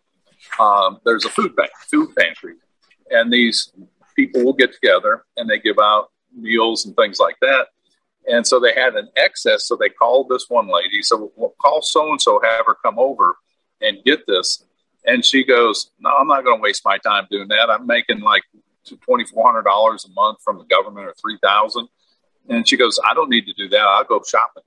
[0.59, 2.55] Um, there's a food bank, food pantry,
[3.11, 3.73] and these
[4.17, 7.69] people will get together and they give out meals and things like that.
[8.27, 9.67] And so they had an excess.
[9.67, 11.03] So they called this one lady.
[11.03, 13.37] So we'll call so and so, have her come over
[13.81, 14.65] and get this.
[15.07, 17.71] And she goes, No, I'm not going to waste my time doing that.
[17.71, 18.43] I'm making like
[18.89, 19.65] $2,400
[20.05, 21.89] a month from the government or 3000
[22.49, 23.81] And she goes, I don't need to do that.
[23.81, 24.63] I'll go shopping.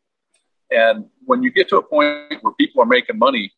[0.72, 3.54] And when you get to a point where people are making money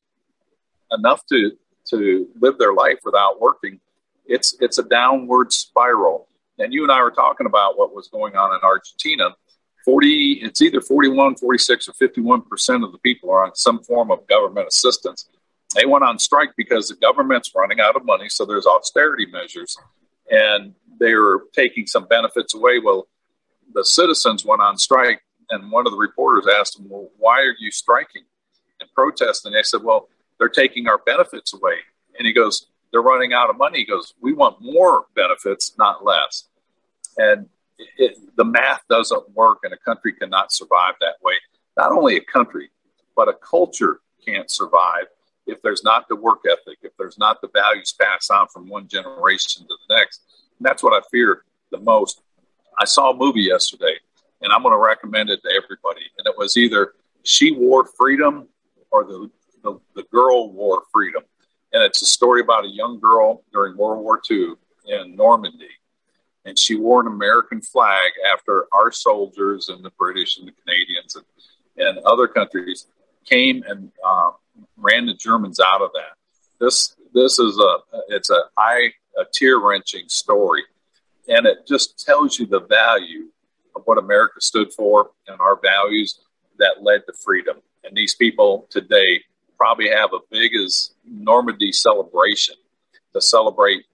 [0.91, 1.52] enough to,
[1.89, 3.80] to live their life without working,
[4.26, 6.28] it's, it's a downward spiral.
[6.60, 9.36] And you and I were talking about what was going on in Argentina
[9.86, 14.26] 40, it's either 41, 46, or 51% of the people are on some form of
[14.28, 15.30] government assistance.
[15.76, 19.78] They went on strike because the government's running out of money, so there's austerity measures,
[20.32, 22.80] and they're taking some benefits away.
[22.80, 23.08] Well,
[23.74, 27.56] the citizens went on strike, and one of the reporters asked them, Well, why are
[27.60, 28.24] you striking
[28.80, 29.52] and protesting?
[29.52, 30.08] They said, Well,
[30.40, 31.76] they're taking our benefits away.
[32.18, 33.80] And he goes, They're running out of money.
[33.80, 36.46] He goes, We want more benefits, not less.
[37.18, 37.50] And
[37.98, 41.34] it, the math doesn't work, and a country cannot survive that way.
[41.76, 42.70] Not only a country,
[43.14, 45.08] but a culture can't survive
[45.45, 48.88] if there's not the work ethic, if there's not the values passed on from one
[48.88, 50.21] generation to the next.
[50.60, 52.21] And that's what I fear the most.
[52.79, 53.95] I saw a movie yesterday,
[54.41, 56.05] and I'm going to recommend it to everybody.
[56.17, 58.47] And it was either She Wore Freedom
[58.91, 59.29] or the,
[59.63, 61.23] the, the Girl Wore Freedom.
[61.73, 64.53] And it's a story about a young girl during World War II
[64.88, 65.69] in Normandy
[66.45, 71.15] and she wore an American flag after our soldiers and the British and the Canadians
[71.15, 71.25] and,
[71.77, 72.88] and other countries
[73.25, 74.31] came and uh,
[74.78, 76.18] ran the Germans out of that.
[76.60, 77.78] This this is a
[78.10, 80.63] it's a eye a tear wrenching story,
[81.28, 83.30] and it just tells you the value
[83.76, 86.20] of what America stood for and our values
[86.60, 87.58] that led to freedom.
[87.84, 89.22] And these people today
[89.58, 92.56] probably have a big as Normandy celebration
[93.13, 93.86] to celebrate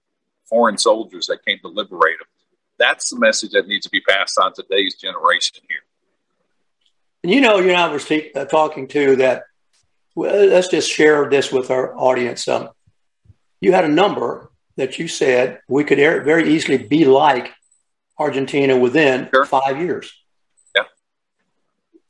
[0.48, 2.26] foreign soldiers that came to liberate them
[2.82, 5.78] that's the message that needs to be passed on to today's generation here.
[7.22, 8.00] And you know, you and I were
[8.34, 9.44] uh, talking to that.
[10.14, 12.46] Well, let's just share this with our audience.
[12.48, 12.70] Um,
[13.60, 17.52] you had a number that you said we could very easily be like
[18.18, 19.46] Argentina within sure.
[19.46, 20.12] five years.
[20.74, 20.82] Yeah.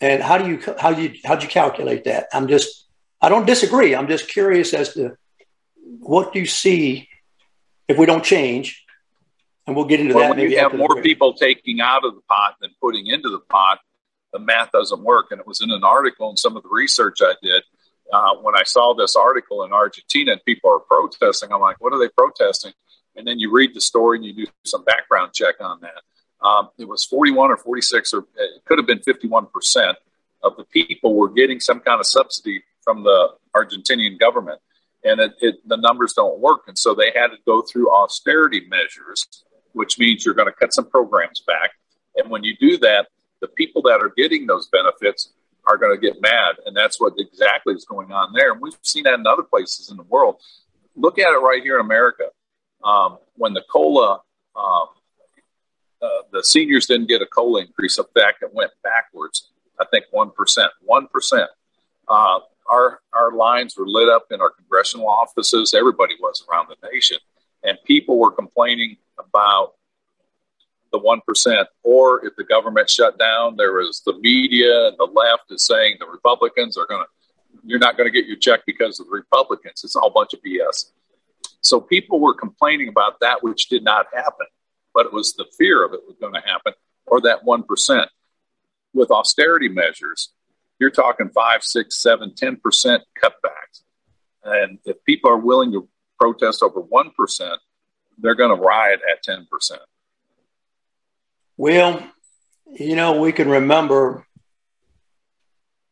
[0.01, 2.29] And how do you how do you how do you calculate that?
[2.33, 2.89] I'm just
[3.21, 3.95] I don't disagree.
[3.95, 5.17] I'm just curious as to
[6.01, 7.09] what do you see
[7.89, 8.85] if we don't change
[9.67, 10.37] and we'll get into well, that.
[10.37, 13.79] When you have more people taking out of the pot than putting into the pot,
[14.33, 15.27] the math doesn't work.
[15.31, 17.63] And it was in an article and some of the research I did.
[18.13, 21.93] Uh, when I saw this article in Argentina and people are protesting, I'm like, what
[21.93, 22.73] are they protesting?
[23.17, 26.47] And then you read the story and you do some background check on that.
[26.47, 29.95] Um, it was 41 or 46, or it could have been 51%
[30.43, 34.61] of the people were getting some kind of subsidy from the Argentinian government.
[35.05, 36.63] And it, it, the numbers don't work.
[36.67, 39.27] And so they had to go through austerity measures
[39.73, 41.73] which means you're going to cut some programs back.
[42.17, 43.09] And when you do that,
[43.41, 45.33] the people that are getting those benefits
[45.67, 46.57] are going to get mad.
[46.67, 48.53] And that's what exactly is going on there.
[48.53, 50.37] And we've seen that in other places in the world.
[50.97, 52.25] Look at it right here in America.
[52.83, 54.21] Um, when the COLA,
[54.57, 54.87] um,
[56.03, 57.99] uh, the seniors didn't get a COLA increase.
[57.99, 59.51] In fact, it went backwards.
[59.81, 60.33] I think 1%.
[60.89, 61.47] 1%.
[62.09, 65.75] Uh, our, our lines were lit up in our congressional offices.
[65.75, 67.19] Everybody was around the nation.
[67.63, 69.75] And people were complaining about
[70.93, 71.65] the 1%.
[71.83, 75.97] Or if the government shut down, there was the media and the left is saying
[75.99, 79.13] the Republicans are going to, you're not going to get your check because of the
[79.13, 79.83] Republicans.
[79.85, 80.93] It's all a bunch of BS.
[81.61, 84.47] So people were complaining about that, which did not happen,
[84.95, 86.75] but it was the fear of it was going to happen,
[87.07, 88.07] or that 1%.
[88.95, 90.33] With austerity measures,
[90.79, 93.83] you're talking five, six, seven, ten percent cutbacks.
[94.45, 95.89] And if people are willing to
[96.21, 97.57] protest over 1%,
[98.19, 99.47] they're going to riot at 10%.
[101.57, 102.03] Well,
[102.67, 104.27] you know, we can remember.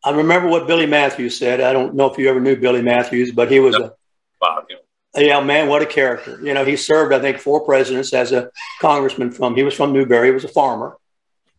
[0.02, 1.60] I remember what Billy Matthews said.
[1.60, 3.92] I don't know if you ever knew Billy Matthews, but he was a
[4.40, 4.76] wow, yeah.
[5.20, 6.40] yeah, man, what a character.
[6.42, 9.92] You know, he served, I think, four presidents as a congressman from, he was from
[9.92, 10.96] Newberry, he was a farmer.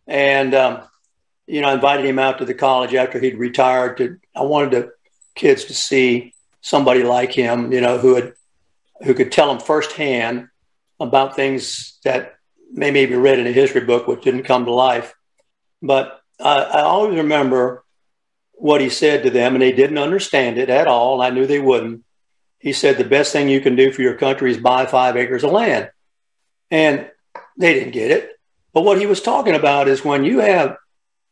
[0.07, 0.81] And, um,
[1.45, 4.71] you know, I invited him out to the college after he'd retired to, I wanted
[4.71, 4.91] the
[5.35, 8.33] kids to see somebody like him, you know, who had,
[9.03, 10.47] who could tell them firsthand
[10.99, 12.35] about things that
[12.71, 15.13] may maybe read in a history book which didn't come to life.
[15.81, 17.83] But I, I always remember
[18.53, 21.21] what he said to them, and they didn't understand it at all.
[21.21, 22.03] I knew they wouldn't.
[22.59, 25.43] He said, The best thing you can do for your country is buy five acres
[25.43, 25.89] of land.
[26.69, 27.09] And
[27.57, 28.31] they didn't get it.
[28.73, 30.77] But what he was talking about is when you have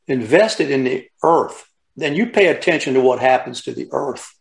[0.08, 4.34] invested in the earth, then you pay attention to what happens to the earth.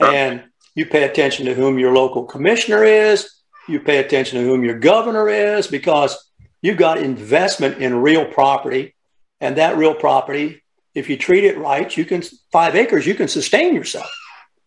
[0.00, 3.28] And you pay attention to whom your local commissioner is,
[3.66, 6.27] you pay attention to whom your governor is, because
[6.62, 8.94] you've got investment in real property.
[9.40, 10.62] And that real property,
[10.94, 14.10] if you treat it right, you can, five acres, you can sustain yourself.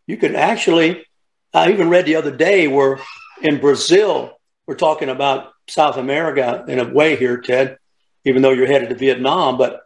[0.07, 1.05] You can actually,
[1.53, 2.99] I even read the other day where
[3.41, 4.31] in Brazil,
[4.65, 7.77] we're talking about South America in a way here, Ted,
[8.25, 9.81] even though you're headed to Vietnam, but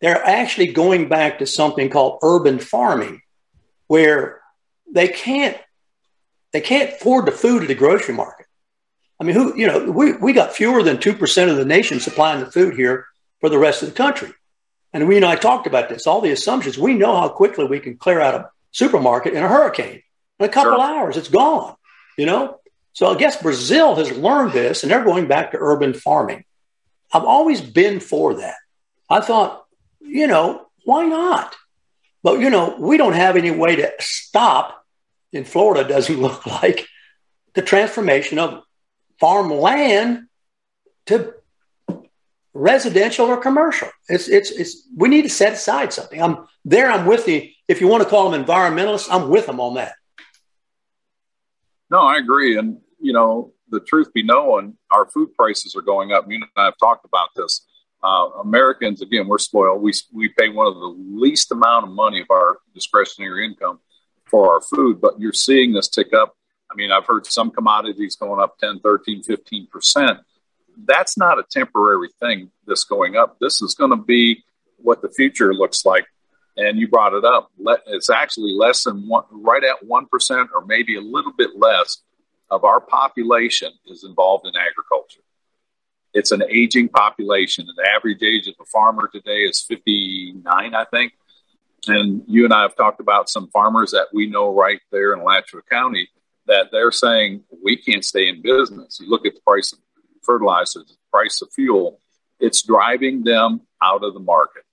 [0.00, 3.22] they're actually going back to something called urban farming,
[3.86, 4.40] where
[4.92, 5.56] they can't
[6.52, 8.35] they can't afford the food at the grocery market.
[9.18, 12.00] I mean, who you know, we, we got fewer than two percent of the nation
[12.00, 13.06] supplying the food here
[13.40, 14.32] for the rest of the country.
[14.92, 16.78] And we and I talked about this, all the assumptions.
[16.78, 20.02] We know how quickly we can clear out a supermarket in a hurricane.
[20.38, 20.82] In a couple sure.
[20.82, 21.74] hours, it's gone.
[22.16, 22.60] You know?
[22.92, 26.44] So I guess Brazil has learned this and they're going back to urban farming.
[27.12, 28.56] I've always been for that.
[29.08, 29.66] I thought,
[30.00, 31.54] you know, why not?
[32.22, 34.82] But, you know, we don't have any way to stop,
[35.32, 36.86] in Florida, doesn't look like,
[37.54, 38.62] the transformation of
[39.18, 40.26] farmland
[41.06, 41.34] to
[42.52, 43.88] residential or commercial.
[44.08, 46.22] It's, it's, it's, we need to set aside something.
[46.22, 46.90] I'm there.
[46.90, 47.48] I'm with you.
[47.68, 49.94] If you want to call them environmentalists, I'm with them on that.
[51.90, 52.56] No, I agree.
[52.56, 56.26] And, you know, the truth be known, our food prices are going up.
[56.28, 57.66] You and I have talked about this.
[58.02, 59.82] Uh, Americans, again, we're spoiled.
[59.82, 63.80] We, we pay one of the least amount of money of our discretionary income
[64.26, 66.36] for our food, but you're seeing this tick up.
[66.76, 70.20] I mean, I've heard some commodities going up 10, 13, 15%.
[70.84, 73.38] That's not a temporary thing, this going up.
[73.40, 74.44] This is going to be
[74.76, 76.04] what the future looks like.
[76.58, 77.50] And you brought it up.
[77.86, 82.02] It's actually less than one, right at 1% or maybe a little bit less
[82.50, 85.22] of our population is involved in agriculture.
[86.12, 87.66] It's an aging population.
[87.74, 91.14] The average age of a farmer today is 59, I think.
[91.88, 95.20] And you and I have talked about some farmers that we know right there in
[95.20, 96.10] Alachua County
[96.46, 98.98] that they're saying we can't stay in business.
[99.00, 99.78] You look at the price of
[100.22, 102.00] fertilizer, the price of fuel,
[102.38, 104.64] it's driving them out of the market.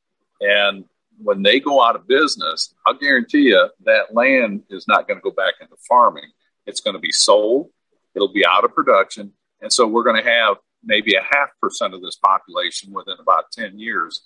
[0.41, 0.85] And
[1.21, 5.23] when they go out of business, I'll guarantee you that land is not going to
[5.23, 6.29] go back into farming.
[6.65, 7.69] It's going to be sold.
[8.15, 9.33] It'll be out of production.
[9.61, 13.51] And so we're going to have maybe a half percent of this population within about
[13.51, 14.21] 10 years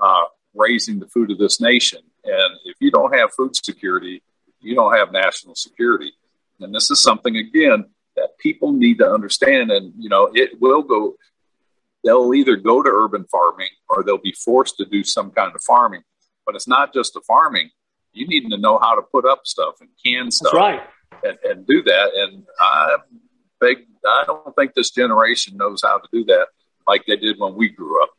[0.00, 2.00] uh, raising the food of this nation.
[2.24, 4.22] And if you don't have food security,
[4.60, 6.12] you don't have national security.
[6.60, 9.70] And this is something, again, that people need to understand.
[9.70, 11.16] And, you know, it will go,
[12.04, 15.62] they'll either go to urban farming or they'll be forced to do some kind of
[15.62, 16.02] farming.
[16.44, 17.70] But it's not just the farming.
[18.12, 20.52] You need to know how to put up stuff and can stuff.
[20.52, 20.82] That's right
[21.24, 22.10] and, and do that.
[22.14, 22.96] And I
[23.60, 26.48] beg, I don't think this generation knows how to do that
[26.86, 28.10] like they did when we grew up.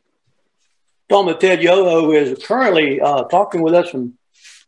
[1.08, 4.17] Tom Ted Yoho is currently uh, talking with us from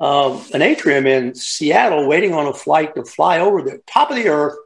[0.00, 4.16] uh, an atrium in Seattle, waiting on a flight to fly over the top of
[4.16, 4.56] the earth,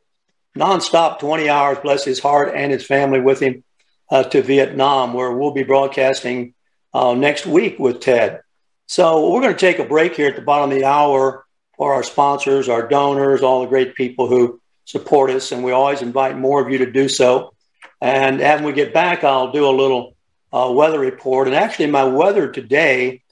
[0.57, 3.65] nonstop, 20 hours, bless his heart and his family with him,
[4.11, 6.55] uh, to Vietnam, where we'll be broadcasting
[6.93, 8.41] uh, next week with Ted.
[8.87, 11.45] So we're going to take a break here at the bottom of the hour
[11.77, 15.51] for our sponsors, our donors, all the great people who support us.
[15.51, 17.55] And we always invite more of you to do so.
[18.01, 20.15] And as we get back, I'll do a little
[20.53, 21.49] uh, weather report.
[21.49, 23.23] And actually, my weather today,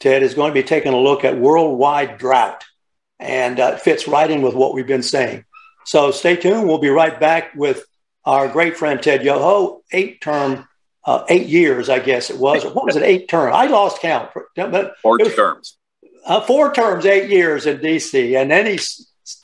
[0.00, 2.64] Ted, is going to be taking a look at worldwide drought.
[3.20, 5.44] And uh, fits right in with what we've been saying.
[5.84, 6.68] So stay tuned.
[6.68, 7.84] We'll be right back with
[8.24, 10.68] our great friend Ted Yoho, eight term,
[11.04, 12.64] uh, eight years, I guess it was.
[12.64, 13.52] What was it, eight term?
[13.52, 14.30] I lost count.
[14.54, 15.78] But Four terms
[16.28, 18.78] uh, four terms, eight years in D.C., and then he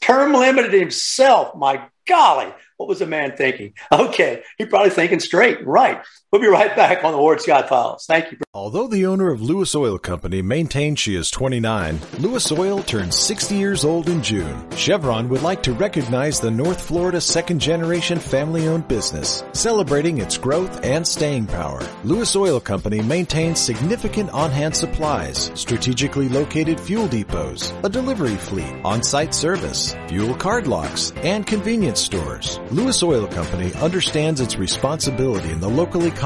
[0.01, 1.57] term limited himself.
[1.57, 3.73] My golly, what was the man thinking?
[3.93, 6.03] Okay, he probably thinking straight, right.
[6.35, 8.07] We'll be right back on the Ward Scott Files.
[8.07, 8.39] Thank you.
[8.53, 13.55] Although the owner of Lewis Oil Company maintains she is 29, Lewis Oil turns 60
[13.55, 14.69] years old in June.
[14.73, 20.37] Chevron would like to recognize the North Florida second generation family owned business, celebrating its
[20.37, 21.81] growth and staying power.
[22.03, 29.33] Lewis Oil Company maintains significant on-hand supplies, strategically located fuel depots, a delivery fleet, on-site
[29.33, 32.59] service, fuel card locks, and convenience stores.
[32.73, 36.24] Lewis Oil Company understands its responsibility in the local economy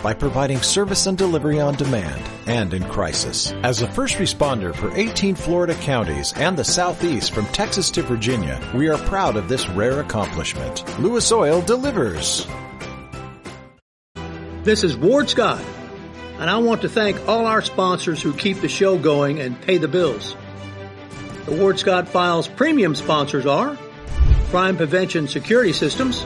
[0.00, 3.50] by providing service and delivery on demand and in crisis.
[3.64, 8.60] As a first responder for 18 Florida counties and the Southeast from Texas to Virginia,
[8.76, 10.84] we are proud of this rare accomplishment.
[11.00, 12.46] Lewis Oil delivers.
[14.62, 15.64] This is Ward Scott,
[16.38, 19.78] and I want to thank all our sponsors who keep the show going and pay
[19.78, 20.36] the bills.
[21.46, 23.76] The Ward Scott Files premium sponsors are
[24.50, 26.24] Crime Prevention Security Systems,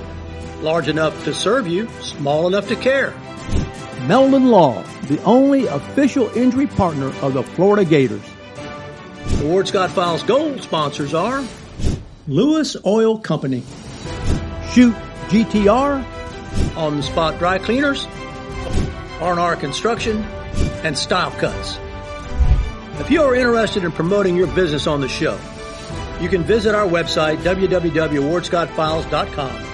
[0.65, 3.15] large enough to serve you, small enough to care.
[4.09, 8.23] Meldon Law, the only official injury partner of the Florida Gators.
[9.39, 11.45] The Ward Scott Files gold sponsors are
[12.27, 13.63] Lewis Oil Company,
[14.71, 14.95] Shoot
[15.29, 16.05] GTR,
[16.77, 18.07] On the Spot Dry Cleaners,
[19.21, 20.23] R&R Construction,
[20.83, 21.79] and Style Cuts.
[23.01, 25.39] If you are interested in promoting your business on the show,
[26.21, 29.74] you can visit our website, www.wardscottfiles.com,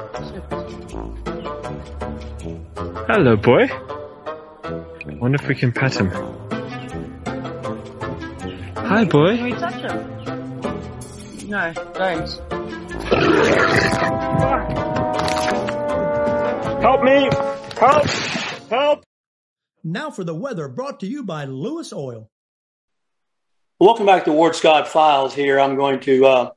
[3.13, 3.69] Hello, boy.
[5.19, 6.09] Wonder if we can pet him.
[8.77, 9.35] Hi, boy.
[9.35, 11.49] Can we touch him?
[11.49, 12.29] No, don't.
[16.81, 17.29] Help me!
[17.77, 18.07] Help!
[18.69, 19.03] Help!
[19.83, 22.29] Now for the weather brought to you by Lewis Oil.
[23.77, 25.59] Welcome back to Ward Scott Files here.
[25.59, 26.51] I'm going to uh,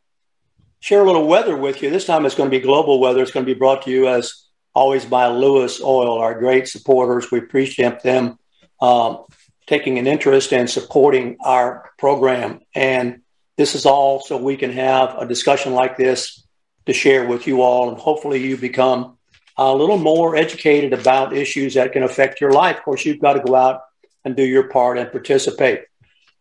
[0.78, 1.90] share a little weather with you.
[1.90, 3.22] This time it's going to be global weather.
[3.22, 4.43] It's going to be brought to you as
[4.74, 7.30] always by Lewis Oil, our great supporters.
[7.30, 8.38] We appreciate them
[8.80, 9.24] um,
[9.66, 12.60] taking an interest and supporting our program.
[12.74, 13.22] And
[13.56, 16.44] this is all so we can have a discussion like this
[16.86, 17.88] to share with you all.
[17.88, 19.16] And hopefully you become
[19.56, 22.78] a little more educated about issues that can affect your life.
[22.78, 23.82] Of course, you've got to go out
[24.24, 25.84] and do your part and participate.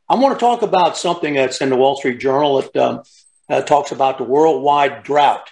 [0.10, 3.04] I want to talk about something that's in the Wall Street Journal that um,
[3.50, 5.50] uh, talks about the worldwide drought.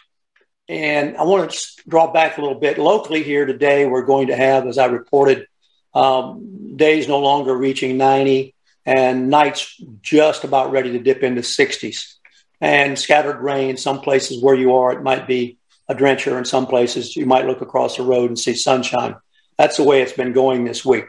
[0.72, 2.78] And I want to draw back a little bit.
[2.78, 5.48] Locally here today, we're going to have, as I reported,
[5.94, 8.56] um, days no longer reaching 90
[8.86, 12.14] and nights just about ready to dip into 60s.
[12.62, 15.58] And scattered rain, some places where you are, it might be
[15.90, 16.38] a drencher.
[16.38, 19.16] In some places, you might look across the road and see sunshine.
[19.58, 21.04] That's the way it's been going this week.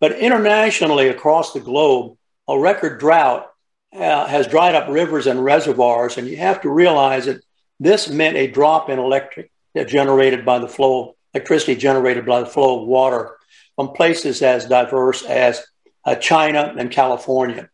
[0.00, 2.16] But internationally, across the globe,
[2.48, 3.52] a record drought
[3.94, 6.16] uh, has dried up rivers and reservoirs.
[6.16, 7.42] And you have to realize that
[7.82, 9.50] this meant a drop in electric
[9.86, 13.36] generated by the flow, electricity generated by the flow of water
[13.76, 15.62] from places as diverse as
[16.04, 17.68] uh, China and California.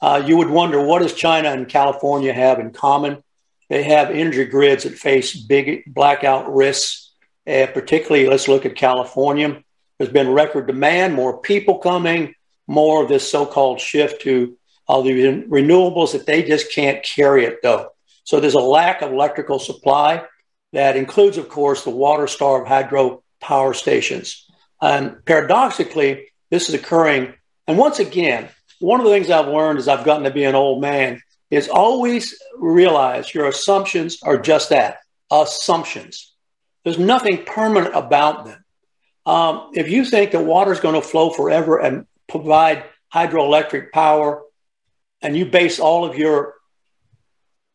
[0.00, 3.22] Uh, you would wonder what does China and California have in common?
[3.68, 7.12] They have energy grids that face big blackout risks.
[7.46, 9.62] Uh, particularly, let's look at California.
[9.98, 12.34] There's been record demand, more people coming,
[12.66, 14.56] more of this so-called shift to
[14.88, 17.90] uh, the renewables that they just can't carry it though.
[18.28, 20.22] So there's a lack of electrical supply
[20.74, 24.46] that includes, of course, the water-starved hydro power stations.
[24.82, 27.32] And paradoxically, this is occurring.
[27.66, 28.50] And once again,
[28.80, 31.70] one of the things I've learned as I've gotten to be an old man is
[31.70, 34.98] always realize your assumptions are just that
[35.30, 36.34] assumptions.
[36.84, 38.62] There's nothing permanent about them.
[39.24, 44.42] Um, if you think that water is going to flow forever and provide hydroelectric power,
[45.22, 46.57] and you base all of your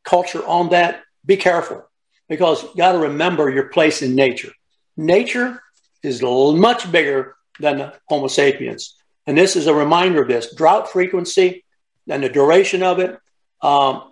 [0.03, 1.87] culture on that, be careful
[2.29, 4.51] because you got to remember your place in nature.
[4.97, 5.61] Nature
[6.01, 8.95] is much bigger than Homo sapiens.
[9.25, 11.63] And this is a reminder of this drought frequency
[12.09, 13.17] and the duration of it
[13.61, 14.11] um,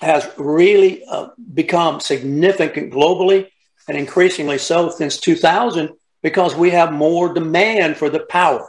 [0.00, 3.48] has really uh, become significant globally
[3.88, 5.90] and increasingly so since 2000
[6.22, 8.68] because we have more demand for the power.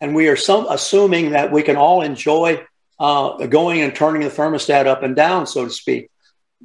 [0.00, 2.64] And we are some, assuming that we can all enjoy
[3.02, 6.08] uh, going and turning the thermostat up and down, so to speak.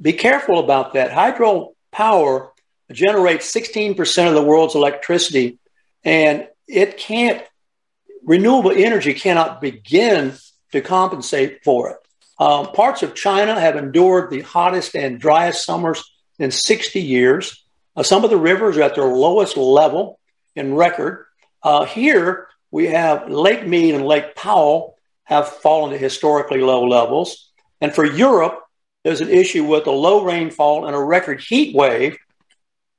[0.00, 1.10] Be careful about that.
[1.10, 2.52] Hydro power
[2.92, 5.58] generates 16% of the world's electricity,
[6.04, 7.42] and it can't,
[8.22, 10.32] renewable energy cannot begin
[10.70, 11.96] to compensate for it.
[12.38, 16.04] Um, parts of China have endured the hottest and driest summers
[16.38, 17.64] in 60 years.
[17.96, 20.20] Uh, some of the rivers are at their lowest level
[20.54, 21.26] in record.
[21.64, 24.97] Uh, here, we have Lake Mead and Lake Powell
[25.28, 27.50] have fallen to historically low levels.
[27.82, 28.62] And for Europe,
[29.04, 32.16] there's an issue with a low rainfall and a record heat wave.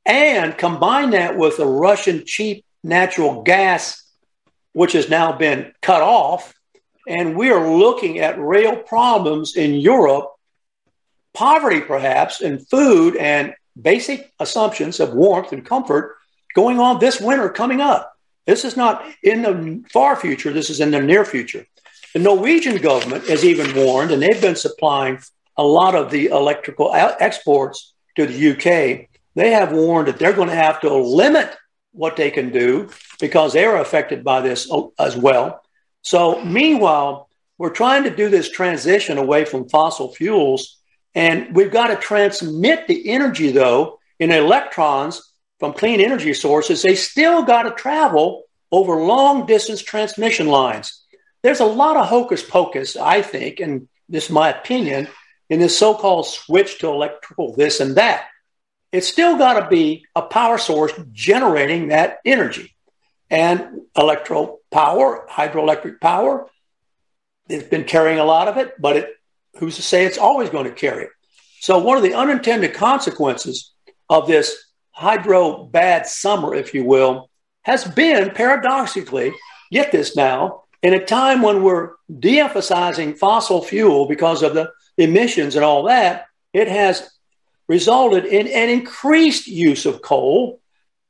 [0.06, 4.04] And combine that with the Russian cheap natural gas,
[4.74, 6.54] which has now been cut off.
[7.08, 10.32] And we are looking at real problems in Europe
[11.34, 16.18] poverty, perhaps, and food and basic assumptions of warmth and comfort
[16.54, 18.14] going on this winter coming up.
[18.46, 21.66] This is not in the far future, this is in the near future.
[22.14, 25.20] The Norwegian government has even warned, and they've been supplying
[25.58, 29.10] a lot of the electrical exports to the UK.
[29.36, 31.56] They have warned that they're going to have to limit
[31.92, 32.90] what they can do
[33.20, 35.62] because they are affected by this oh, as well.
[36.02, 40.80] So, meanwhile, we're trying to do this transition away from fossil fuels,
[41.14, 46.82] and we've got to transmit the energy, though, in electrons from clean energy sources.
[46.82, 50.99] They still got to travel over long distance transmission lines.
[51.42, 55.08] There's a lot of hocus pocus, I think, and this is my opinion,
[55.50, 58.26] in this so called switch to electrical this and that
[58.92, 62.76] it's still got to be a power source generating that energy.
[63.30, 66.50] And electro power, hydroelectric power,
[67.48, 69.10] it's been carrying a lot of it, but it,
[69.58, 71.10] who's to say it's always going to carry it?
[71.62, 73.74] So, one of the unintended consequences
[74.10, 74.56] of this
[74.92, 77.30] hydro bad summer, if you will,
[77.64, 79.34] has been paradoxically,
[79.72, 84.72] get this now, in a time when we're de emphasizing fossil fuel because of the
[84.98, 87.10] emissions and all that, it has
[87.68, 90.60] resulted in an increased use of coal,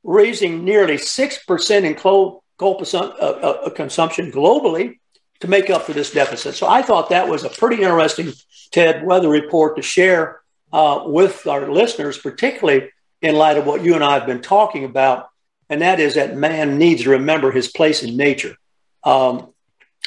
[0.03, 4.99] raising nearly 6% in coal, coal uh, uh, uh, consumption globally
[5.39, 6.55] to make up for this deficit.
[6.55, 8.33] So I thought that was a pretty interesting
[8.71, 10.41] Ted weather report to share
[10.71, 12.89] uh, with our listeners, particularly
[13.21, 15.29] in light of what you and I have been talking about,
[15.69, 18.55] and that is that man needs to remember his place in nature.
[19.03, 19.53] Um,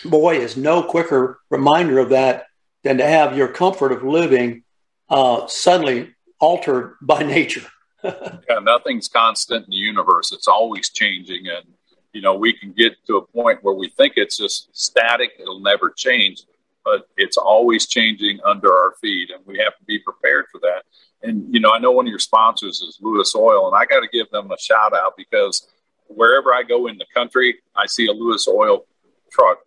[0.05, 2.47] boy, is no quicker reminder of that
[2.83, 4.65] than to have your comfort of living
[5.09, 7.67] uh, suddenly altered by nature.
[8.05, 10.33] yeah, nothing's constant in the universe.
[10.33, 11.47] It's always changing.
[11.47, 11.67] And,
[12.13, 15.61] you know, we can get to a point where we think it's just static, it'll
[15.61, 16.43] never change,
[16.85, 19.31] but it's always changing under our feet.
[19.31, 20.83] And we have to be prepared for that.
[21.23, 24.01] And, you know, I know one of your sponsors is Lewis Oil, and I got
[24.01, 25.69] to give them a shout out because
[26.09, 28.85] wherever I go in the country, I see a Lewis Oil
[29.31, 29.59] truck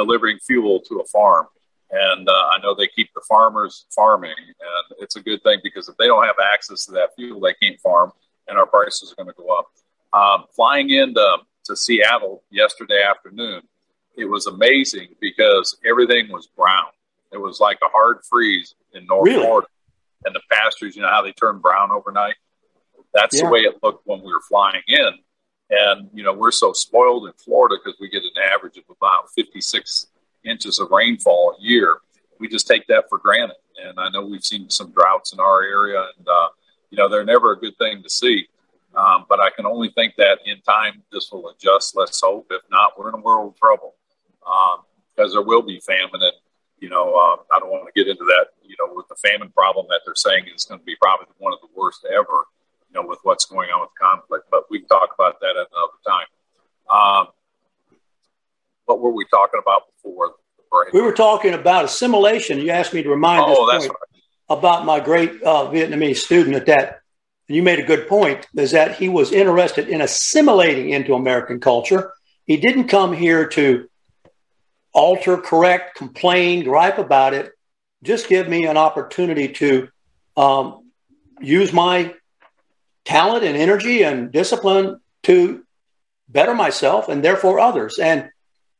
[0.00, 1.46] delivering fuel to a farm.
[1.90, 5.88] And uh, I know they keep the farmers farming, and it's a good thing because
[5.88, 8.12] if they don't have access to that fuel, they can't farm,
[8.46, 9.66] and our prices are going to go up.
[10.12, 13.62] Um, flying into to Seattle yesterday afternoon,
[14.16, 16.86] it was amazing because everything was brown.
[17.32, 19.42] It was like a hard freeze in North really?
[19.42, 19.68] Florida,
[20.24, 22.36] and the pastures, you know how they turn brown overnight.
[23.12, 23.44] That's yeah.
[23.44, 25.10] the way it looked when we were flying in.
[25.70, 30.06] And, you know, we're so spoiled in Florida because we get average of about 56
[30.44, 31.98] inches of rainfall a year.
[32.38, 33.56] We just take that for granted.
[33.82, 36.48] And I know we've seen some droughts in our area, and uh,
[36.90, 38.46] you know they're never a good thing to see.
[38.94, 41.96] Um, but I can only think that in time this will adjust.
[41.96, 42.48] Let's hope.
[42.50, 43.94] If not, we're in a world of trouble
[44.40, 46.10] because um, there will be famine.
[46.14, 46.32] And
[46.78, 48.48] you know, uh, I don't want to get into that.
[48.62, 51.52] You know, with the famine problem that they're saying is going to be probably one
[51.52, 52.46] of the worst ever.
[52.88, 54.46] You know, with what's going on with conflict.
[54.50, 56.26] But we can talk about that at another time.
[56.90, 57.26] Um,
[58.90, 60.34] what were we talking about before?
[60.92, 62.58] We were talking about assimilation.
[62.58, 64.58] You asked me to remind oh, this point right.
[64.58, 67.00] about my great uh, Vietnamese student at that.
[67.48, 71.60] And you made a good point is that he was interested in assimilating into American
[71.60, 72.12] culture.
[72.46, 73.88] He didn't come here to
[74.92, 77.52] alter, correct, complain, gripe about it.
[78.02, 79.88] Just give me an opportunity to
[80.36, 80.90] um,
[81.40, 82.14] use my
[83.04, 85.64] talent and energy and discipline to
[86.28, 87.98] better myself and therefore others.
[87.98, 88.30] And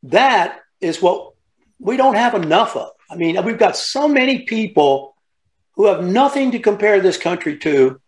[0.03, 1.33] that is what
[1.79, 2.91] we don't have enough of.
[3.09, 5.15] I mean, we've got so many people
[5.73, 7.99] who have nothing to compare this country to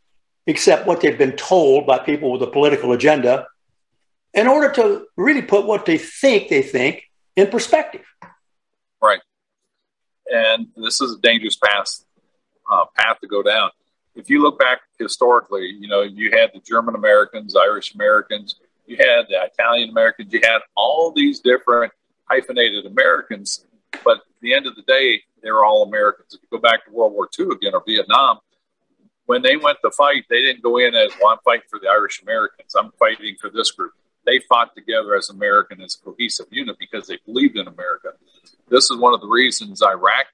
[0.45, 3.47] except what they've been told by people with a political agenda
[4.33, 7.03] in order to really put what they think they think
[7.35, 8.05] in perspective.
[9.01, 9.21] Right.
[10.27, 12.03] And this is a dangerous path,
[12.69, 13.69] uh, path to go down.
[14.15, 18.55] If you look back historically, you know, you had the German Americans, Irish Americans,
[18.85, 21.93] you had the Italian Americans, you had all these different
[22.29, 23.65] hyphenated Americans,
[24.03, 26.33] but at the end of the day, they were all Americans.
[26.33, 28.39] If you go back to World War II again or Vietnam,
[29.25, 31.89] when they went to fight, they didn't go in as, well, I'm fighting for the
[31.89, 33.93] Irish Americans, I'm fighting for this group.
[34.25, 38.09] They fought together as American, as a cohesive unit because they believed in America.
[38.69, 40.27] This is one of the reasons Iraq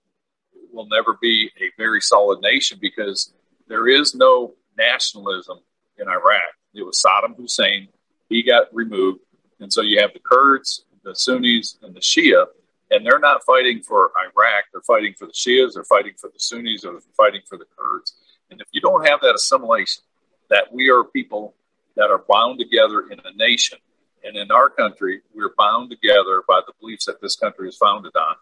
[0.71, 3.33] will never be a very solid nation because
[3.67, 5.57] there is no nationalism
[5.97, 6.53] in Iraq.
[6.73, 7.87] It was Saddam Hussein
[8.29, 9.19] he got removed.
[9.59, 12.45] And so you have the Kurds, the Sunnis, and the Shia,
[12.91, 14.65] and they're not fighting for Iraq.
[14.71, 17.65] They're fighting for the Shias, they're fighting for the Sunnis, or they're fighting for the
[17.77, 18.13] Kurds.
[18.49, 20.03] And if you don't have that assimilation,
[20.49, 21.53] that we are people
[21.95, 23.77] that are bound together in a nation,
[24.23, 28.15] and in our country, we're bound together by the beliefs that this country is founded
[28.15, 28.35] on.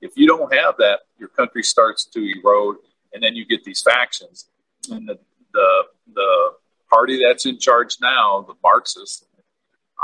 [0.00, 2.76] If you don't have that, your country starts to erode
[3.12, 4.48] and then you get these factions.
[4.90, 5.18] And the
[5.52, 5.82] the,
[6.14, 6.52] the
[6.90, 9.24] party that's in charge now, the Marxists,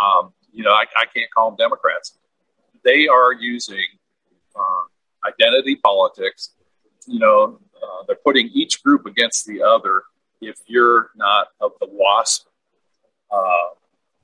[0.03, 2.17] um, you know, I, I, can't call them Democrats.
[2.85, 3.85] They are using
[4.57, 4.83] uh,
[5.27, 6.51] identity politics.
[7.07, 10.03] You know, uh, they're putting each group against the other.
[10.41, 12.47] If you're not of the WASP,
[13.31, 13.69] uh,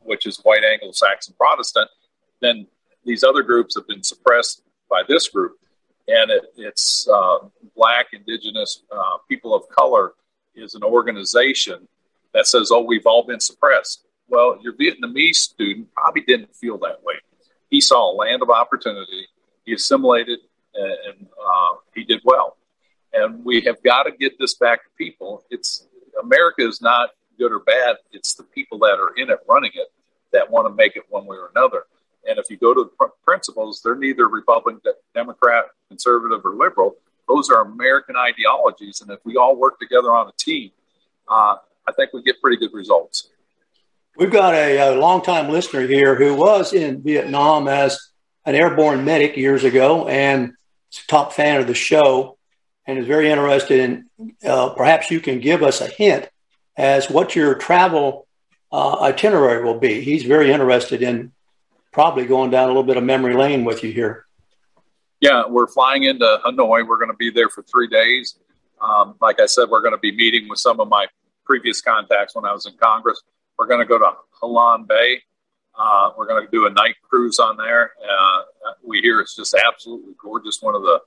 [0.01, 1.91] which is white Anglo-Saxon Protestant,
[2.41, 2.67] then
[3.05, 5.59] these other groups have been suppressed by this group,
[6.09, 7.39] and it, it's uh,
[7.77, 10.13] Black, Indigenous, uh, people of color
[10.55, 11.89] is an organization
[12.33, 17.03] that says, "Oh, we've all been suppressed." Well, your Vietnamese student probably didn't feel that
[17.03, 17.15] way.
[17.71, 19.27] He saw a land of opportunity.
[19.65, 20.41] He assimilated,
[20.75, 22.57] and uh, he did well.
[23.13, 25.45] And we have got to get this back to people.
[25.51, 25.87] It's
[26.21, 27.97] America is not good or bad.
[28.13, 29.89] It's the people that are in it running it
[30.33, 31.85] that want to make it one way or another.
[32.29, 34.81] And if you go to the pr- principles, they're neither Republican,
[35.15, 36.97] Democrat, conservative, or liberal.
[37.29, 39.01] Those are American ideologies.
[39.01, 40.71] And if we all work together on a team,
[41.29, 41.57] uh,
[41.87, 43.31] I think we get pretty good results.
[44.17, 47.99] We've got a, a longtime listener here who was in Vietnam as
[48.45, 50.53] an airborne medic years ago and
[51.09, 52.39] top fan of the show
[52.87, 54.09] and is very interested in
[54.47, 56.29] uh, perhaps you can give us a hint
[56.77, 58.29] as what your travel
[58.71, 60.01] uh, itinerary will be.
[60.01, 61.33] He's very interested in
[61.91, 64.27] probably going down a little bit of memory lane with you here.
[65.21, 66.87] Yeah, we're flying into Hanoi.
[66.87, 68.37] We're going to be there for three days.
[68.81, 71.07] Um, like I said, we're going to be meeting with some of my
[71.45, 73.23] previous contacts when I was in Congress.
[73.59, 75.23] We're going to go to Ha Long Bay.
[75.77, 77.93] Uh, we're going to do a night cruise on there.
[78.03, 78.43] Uh,
[78.83, 80.63] we hear it's just absolutely gorgeous.
[80.63, 81.01] One of the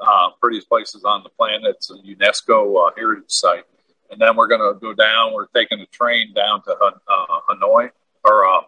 [0.00, 1.76] uh, prettiest places on the planet.
[1.76, 3.64] It's a UNESCO uh, heritage site.
[4.10, 5.32] And then we're going to go down.
[5.32, 7.90] We're taking a train down to uh, Hanoi
[8.24, 8.60] or uh,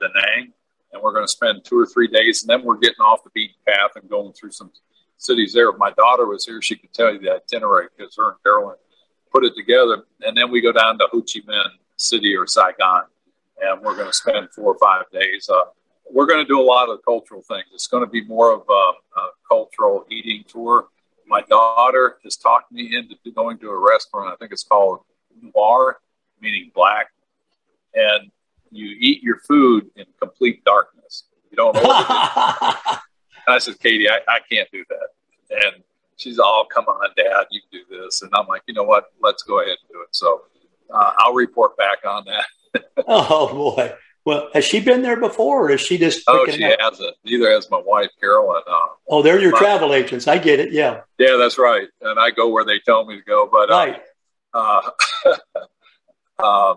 [0.00, 0.52] Da Nang
[0.92, 3.30] and we're going to spend two or three days, and then we're getting off the
[3.30, 4.70] beaten path and going through some
[5.18, 5.70] cities there.
[5.70, 8.76] If my daughter was here, she could tell you the itinerary because her and Carolyn
[9.32, 11.70] put it together, and then we go down to Ho Chi Minh
[12.00, 13.02] City or Saigon,
[13.60, 15.48] and we're going to spend four or five days.
[15.48, 15.64] Uh,
[16.10, 17.66] we're going to do a lot of cultural things.
[17.72, 18.72] It's going to be more of a,
[19.20, 20.88] a cultural eating tour.
[21.26, 24.32] My daughter has talked me into going to a restaurant.
[24.32, 25.00] I think it's called
[25.40, 26.00] Noir,
[26.40, 27.08] meaning black,
[27.94, 28.30] and
[28.70, 31.24] you eat your food in complete darkness.
[31.50, 35.08] You don't and I said, Katie, I, I can't do that.
[35.50, 35.82] And
[36.16, 38.22] she's all, come on, Dad, you can do this.
[38.22, 39.06] And I'm like, you know what?
[39.20, 40.08] Let's go ahead and do it.
[40.12, 40.42] So
[40.92, 42.84] uh, I'll report back on that.
[43.08, 43.94] oh boy.
[44.24, 46.24] Well, has she been there before, or is she just?
[46.28, 46.78] Oh, she up?
[46.78, 47.16] hasn't.
[47.24, 48.62] Neither has my wife, Carolyn.
[48.66, 50.28] Uh, oh, they're your travel agents.
[50.28, 50.72] I get it.
[50.72, 51.00] Yeah.
[51.18, 51.88] Yeah, that's right.
[52.02, 53.48] And I go where they tell me to go.
[53.50, 54.02] But uh, right.
[54.52, 54.90] Uh,
[56.38, 56.74] uh,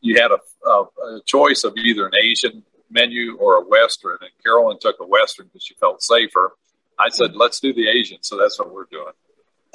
[0.00, 4.30] you had a, a, a, choice of either an Asian menu or a Western, and
[4.42, 6.52] Carolyn took a Western because she felt safer.
[6.98, 9.12] I said, let's do the Asian, so that's what we're doing.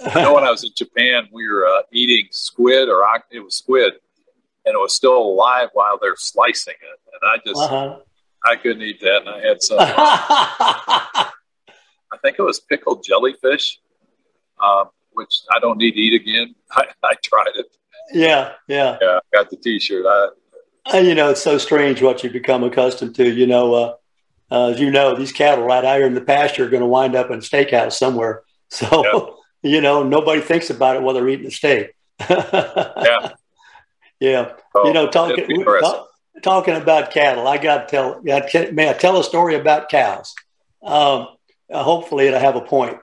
[0.06, 3.56] I know when I was in Japan, we were uh, eating squid, or it was
[3.56, 3.94] squid,
[4.66, 8.00] and it was still alive while they're slicing it, and I just uh-huh.
[8.46, 9.78] I couldn't eat that, and I had some.
[12.12, 13.80] I think it was pickled jellyfish,
[14.60, 16.56] uh, which I don't need to eat again.
[16.72, 17.68] I, I tried it.
[18.12, 18.98] Yeah, yeah.
[19.02, 20.06] Yeah, I got the T-shirt.
[20.08, 20.30] I,
[20.92, 23.30] and, you know, it's so strange what you become accustomed to.
[23.30, 23.94] You know, uh,
[24.52, 26.88] uh, as you know, these cattle right out here in the pasture are going to
[26.88, 28.44] wind up in a steakhouse somewhere.
[28.70, 29.36] So, yeah.
[29.62, 31.96] you know, nobody thinks about it while they're eating the steak.
[32.30, 33.32] yeah.
[34.20, 34.52] Yeah.
[34.76, 36.10] Oh, you know, talking talk,
[36.44, 38.22] talking about cattle, I got to tell.
[38.74, 40.36] may I tell a story about cows?
[40.84, 41.30] Um,
[41.72, 42.98] uh, hopefully, it'll have a point.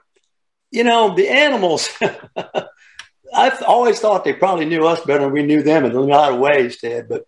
[0.71, 1.89] You know, the animals.
[3.33, 6.33] I've always thought they probably knew us better than we knew them in a lot
[6.33, 7.09] of ways, Ted.
[7.09, 7.27] But,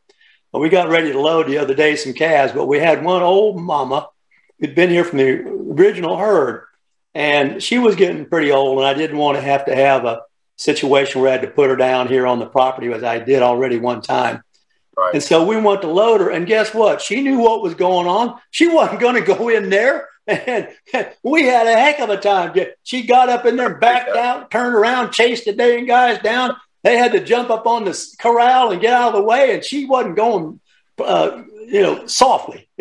[0.51, 3.21] but we got ready to load the other day some calves, but we had one
[3.21, 4.07] old mama
[4.59, 5.41] who'd been here from the
[5.73, 6.65] original herd,
[7.13, 10.21] and she was getting pretty old, and I didn't want to have to have a
[10.57, 13.41] situation where I had to put her down here on the property as I did
[13.41, 14.43] already one time.
[14.97, 15.13] Right.
[15.13, 17.01] And so we went to load her, and guess what?
[17.01, 18.39] She knew what was going on.
[18.51, 20.69] She wasn't going to go in there and
[21.23, 22.53] we had a heck of a time.
[22.83, 26.55] She got up in there, backed out, turned around, chased the dang guys down.
[26.83, 29.63] They had to jump up on the corral and get out of the way, and
[29.63, 30.59] she wasn't going,
[30.99, 32.69] uh, you know, softly.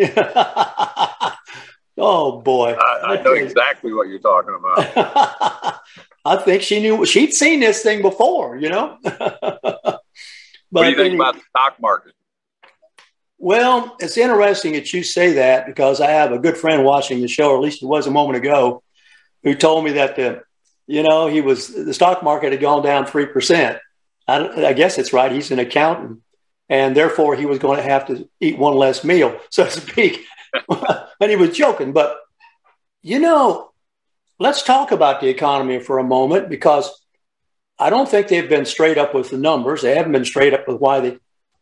[1.98, 2.74] oh boy!
[2.74, 5.80] I, I know exactly what you're talking about.
[6.24, 8.98] I think she knew she'd seen this thing before, you know.
[9.02, 10.02] what
[10.74, 12.12] do you think about the stock market?
[13.38, 17.28] Well, it's interesting that you say that because I have a good friend watching the
[17.28, 18.82] show, or at least it was a moment ago,
[19.42, 20.42] who told me that the,
[20.86, 23.78] you know, he was the stock market had gone down three percent.
[24.26, 25.32] I, I, guess it's right.
[25.32, 26.20] He's an accountant,
[26.68, 30.26] and therefore he was going to have to eat one less meal, so to speak.
[31.20, 32.18] and he was joking, but
[33.02, 33.70] you know,
[34.38, 36.90] let's talk about the economy for a moment because
[37.78, 39.82] I don't think they've been straight up with the numbers.
[39.82, 41.18] They haven't been straight up with why they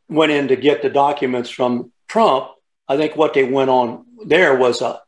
[0.09, 2.49] went in to get the documents from Trump.
[2.89, 5.01] I think what they went on there was a,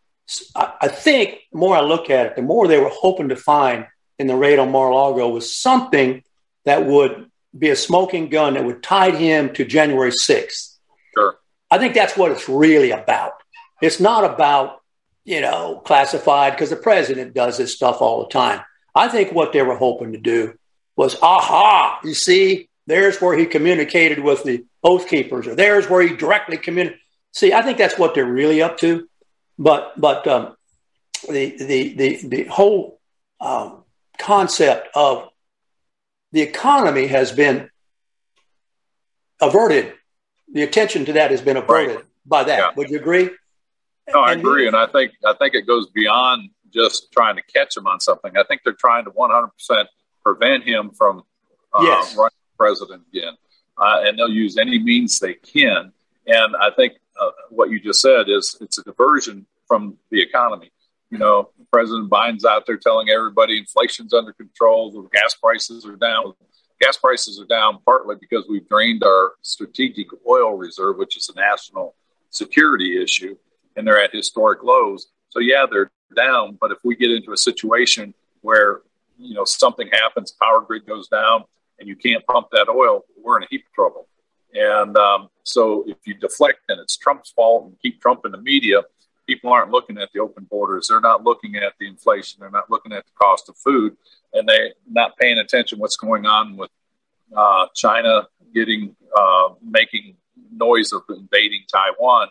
[0.55, 3.87] I think the more I look at it, the more they were hoping to find
[4.19, 6.23] in the raid on Mar-a-Lago was something
[6.65, 10.77] that would be a smoking gun that would tie him to January 6th.
[11.15, 11.39] Sure.
[11.71, 13.38] I think that's what it's really about.
[13.81, 14.83] It's not about,
[15.25, 18.63] you know, classified because the president does this stuff all the time.
[18.95, 20.55] I think what they were hoping to do
[20.97, 26.03] was, aha, you see, there's where he communicated with the oath keepers, or there's where
[26.03, 27.01] he directly communicated.
[27.33, 29.09] See, I think that's what they're really up to.
[29.59, 30.57] But but um,
[31.29, 33.01] the the the the whole
[33.41, 33.85] um,
[34.19, 35.29] concept of
[36.33, 37.71] the economy has been
[39.41, 39.95] averted.
[40.53, 42.05] The attention to that has been averted right.
[42.25, 42.59] by that.
[42.59, 42.71] Yeah.
[42.77, 43.31] Would you agree?
[44.13, 47.77] No, I agree, and I think I think it goes beyond just trying to catch
[47.77, 48.37] him on something.
[48.37, 49.89] I think they're trying to 100 percent
[50.25, 51.23] prevent him from
[51.73, 52.17] uh, yes.
[52.17, 53.35] running president again,
[53.77, 55.93] uh, and they'll use any means they can.
[56.27, 60.71] And I think uh, what you just said is it's a diversion from the economy.
[61.11, 65.97] You know, President Biden's out there telling everybody inflation's under control, the gas prices are
[65.97, 66.35] down.
[66.81, 71.39] Gas prices are down partly because we've drained our strategic oil reserve, which is a
[71.39, 71.95] national
[72.31, 73.37] security issue,
[73.79, 75.07] and they're at historic lows.
[75.31, 78.81] So yeah, they're down, but if we get into a situation where
[79.17, 81.45] you know something happens, power grid goes down,
[81.79, 84.09] and you can't pump that oil, we're in a heap of trouble.
[84.53, 88.39] And um, so if you deflect and it's Trump's fault and keep Trump in the
[88.39, 88.83] media,
[89.29, 90.89] people aren't looking at the open borders.
[90.89, 92.41] They're not looking at the inflation.
[92.41, 93.97] They're not looking at the cost of food,
[94.33, 96.71] and they're not paying attention what's going on with
[97.37, 100.17] uh, China getting uh, making
[100.51, 102.29] noise of invading Taiwan.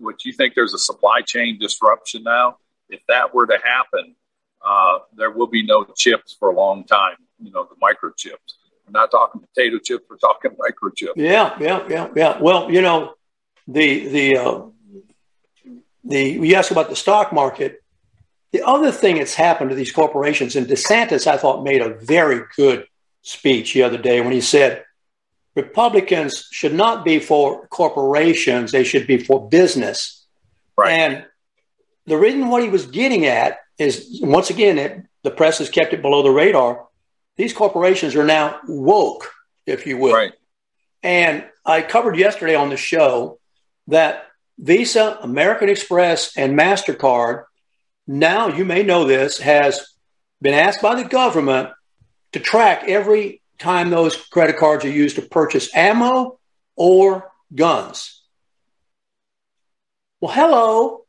[0.00, 2.58] Would you think there's a supply chain disruption now?
[2.88, 4.14] If that were to happen,
[4.64, 7.16] uh, there will be no chips for a long time.
[7.38, 8.54] You know, the microchips.
[8.86, 10.04] We're not talking potato chips.
[10.08, 11.12] We're talking microchips.
[11.16, 12.38] Yeah, yeah, yeah, yeah.
[12.40, 13.14] Well, you know,
[13.66, 14.62] the the uh,
[16.04, 17.82] the you asked about the stock market.
[18.50, 22.44] The other thing that's happened to these corporations, and DeSantis, I thought, made a very
[22.56, 22.86] good
[23.20, 24.84] speech the other day when he said
[25.62, 30.24] Republicans should not be for corporations; they should be for business.
[30.76, 30.92] Right.
[30.92, 31.24] And
[32.06, 35.92] the reason what he was getting at is once again, it, the press has kept
[35.92, 36.86] it below the radar.
[37.36, 39.30] These corporations are now woke,
[39.66, 40.14] if you will.
[40.14, 40.32] Right.
[41.02, 43.38] And I covered yesterday on the show
[43.88, 44.26] that
[44.58, 47.44] Visa, American Express, and MasterCard,
[48.06, 49.94] now you may know this, has
[50.40, 51.70] been asked by the government
[52.32, 56.38] to track every time those credit cards are used to purchase ammo
[56.76, 58.22] or guns.
[60.20, 61.04] Well, hello,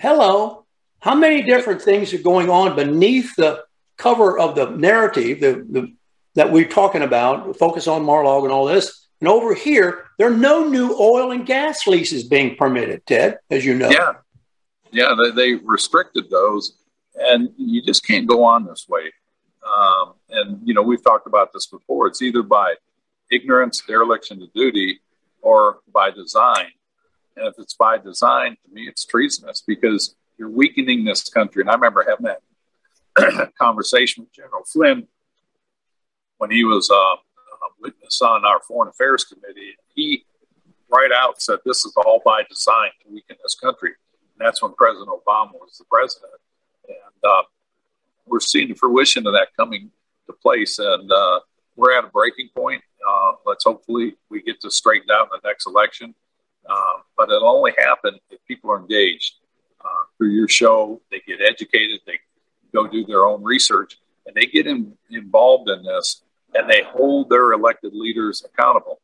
[0.00, 0.66] hello.
[1.00, 3.64] How many different things are going on beneath the
[3.96, 5.94] cover of the narrative the, the,
[6.34, 7.56] that we're talking about?
[7.56, 9.06] Focus on Mar-a-Lago and all this.
[9.20, 13.64] And over here, there are no new oil and gas leases being permitted, Ted, as
[13.64, 13.90] you know.
[13.90, 14.14] Yeah.
[14.90, 16.72] Yeah, they, they restricted those.
[17.14, 19.12] And you just can't go on this way.
[19.68, 22.06] Um, and, you know, we've talked about this before.
[22.06, 22.74] It's either by
[23.30, 25.00] ignorance, dereliction of duty,
[25.42, 26.72] or by design.
[27.36, 31.62] And if it's by design, to me, it's treasonous because you're weakening this country.
[31.62, 35.06] And I remember having that conversation with General Flynn
[36.38, 37.16] when he was uh,
[37.80, 39.76] witness on our Foreign Affairs Committee.
[39.94, 40.24] He
[40.90, 43.92] right out said this is all by design to weaken this country.
[44.38, 46.32] And that's when President Obama was the president.
[46.88, 47.42] And uh,
[48.28, 49.90] we're seeing the fruition of that coming
[50.26, 50.78] to place.
[50.78, 51.40] And uh,
[51.76, 52.82] we're at a breaking point.
[53.08, 56.14] Uh, let's hopefully we get this straightened out in the next election.
[56.68, 59.34] Uh, but it'll only happen if people are engaged
[59.82, 61.00] uh, through your show.
[61.10, 62.00] They get educated.
[62.06, 62.20] They
[62.74, 66.22] go do their own research, and they get in, involved in this
[66.54, 69.00] and they hold their elected leaders accountable.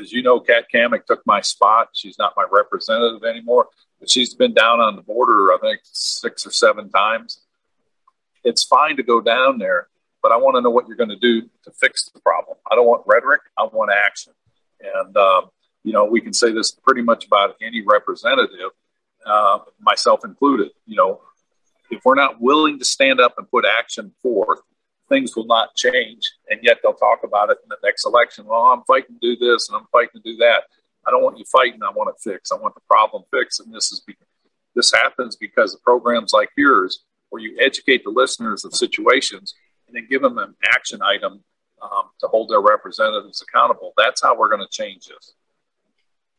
[0.00, 1.90] As you know, Kat Cammack took my spot.
[1.92, 3.68] She's not my representative anymore,
[4.00, 7.40] but she's been down on the border, I think, six or seven times.
[8.46, 9.88] It's fine to go down there,
[10.22, 12.56] but I want to know what you're going to do to fix the problem.
[12.70, 14.32] I don't want rhetoric, I want action.
[14.80, 15.42] And, uh,
[15.82, 18.70] you know, we can say this pretty much about any representative,
[19.26, 20.70] uh, myself included.
[20.86, 21.20] You know,
[21.90, 24.60] if we're not willing to stand up and put action forth,
[25.08, 26.30] things will not change.
[26.48, 28.46] And yet they'll talk about it in the next election.
[28.46, 30.64] Well, I'm fighting to do this and I'm fighting to do that.
[31.04, 31.80] I don't want you fighting.
[31.82, 32.52] I want it fixed.
[32.52, 33.60] I want the problem fixed.
[33.60, 34.16] And this is be-
[34.74, 37.02] this happens because of programs like yours,
[37.36, 39.54] where you educate the listeners of situations
[39.86, 41.44] and then give them an action item
[41.82, 43.92] um, to hold their representatives accountable.
[43.94, 45.34] That's how we're going to change this.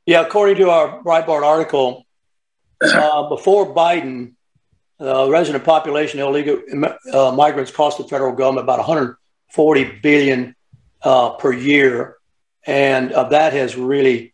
[0.07, 2.03] Yeah, according to our Breitbart article,
[2.81, 4.33] uh, before Biden,
[4.99, 6.61] uh, resident population illegal
[7.13, 10.55] uh, migrants cost the federal government about 140 billion
[11.03, 12.17] uh, per year,
[12.65, 14.33] and uh, that has really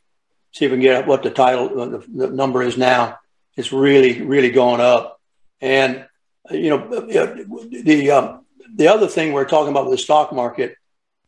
[0.53, 3.18] see if we can get what the title the, the number is now.
[3.57, 5.20] It's really really gone up,
[5.59, 6.05] and
[6.52, 10.76] you know the um, the other thing we're talking about with the stock market.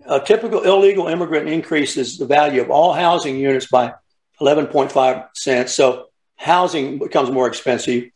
[0.07, 3.93] A typical illegal immigrant increases the value of all housing units by
[4.39, 5.73] 11.5 cents.
[5.73, 8.11] So housing becomes more expensive.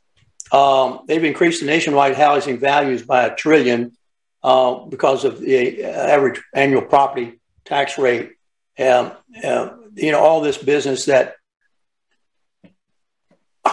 [0.52, 3.97] Um, they've increased the nationwide housing values by a trillion
[4.43, 8.34] uh, because of the average annual property tax rate.
[8.78, 9.12] Um,
[9.43, 11.36] uh, you know, all this business that,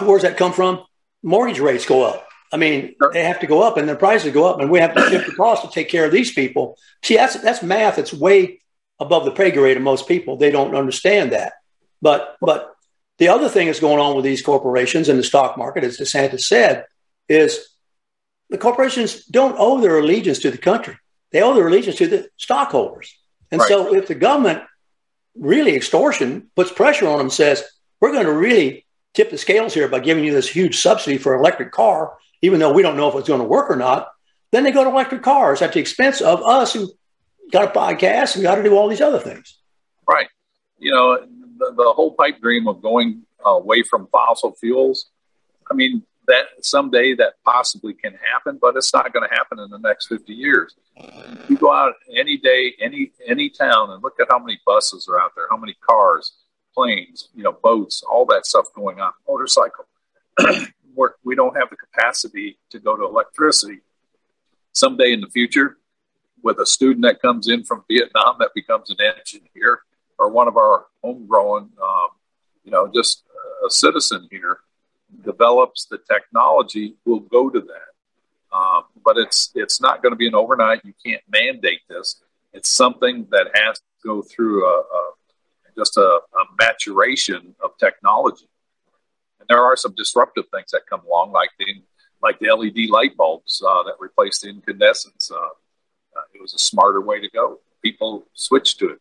[0.01, 0.83] where's that come from?
[1.23, 2.26] Mortgage rates go up.
[2.51, 4.95] I mean, they have to go up and the prices go up, and we have
[4.95, 6.77] to shift the cost to take care of these people.
[7.03, 8.61] See, that's that's math that's way
[8.99, 10.37] above the pay grade of most people.
[10.37, 11.53] They don't understand that.
[12.01, 12.73] But but
[13.17, 16.41] the other thing that's going on with these corporations and the stock market, as DeSantis
[16.41, 16.85] said,
[17.27, 17.67] is
[18.49, 20.97] the corporations don't owe their allegiance to the country.
[21.31, 23.13] They owe their allegiance to the stockholders.
[23.51, 23.67] And right.
[23.67, 24.63] so if the government
[25.35, 27.63] really extortion puts pressure on them, says,
[27.99, 31.33] we're going to really tip the scales here by giving you this huge subsidy for
[31.33, 34.09] an electric car, even though we don't know if it's going to work or not,
[34.51, 36.91] then they go to electric cars at the expense of us who
[37.51, 39.57] got to buy gas and got to do all these other things.
[40.07, 40.27] Right.
[40.77, 41.17] You know,
[41.57, 45.09] the, the whole pipe dream of going away from fossil fuels.
[45.69, 49.69] I mean, that someday that possibly can happen, but it's not going to happen in
[49.69, 50.75] the next 50 years.
[51.47, 55.19] You go out any day, any any town, and look at how many buses are
[55.19, 56.33] out there, how many cars,
[56.73, 59.85] planes, you know, boats, all that stuff going on, motorcycle.
[61.23, 63.79] We don't have the capacity to go to electricity.
[64.73, 65.77] Someday in the future,
[66.43, 69.81] with a student that comes in from Vietnam that becomes an engineer,
[70.19, 72.07] or one of our homegrown, um,
[72.63, 73.23] you know, just
[73.65, 74.59] a citizen here
[75.23, 78.55] develops the technology, we'll go to that.
[78.55, 80.81] Um, but it's it's not going to be an overnight.
[80.85, 82.21] You can't mandate this.
[82.53, 85.11] It's something that has to go through a, a
[85.77, 88.47] just a, a, maturation of technology.
[89.49, 91.65] There are some disruptive things that come along, like the
[92.21, 95.31] like the LED light bulbs uh, that replaced the incandescents.
[95.31, 97.59] Uh, uh, it was a smarter way to go.
[97.83, 98.99] People switched to it.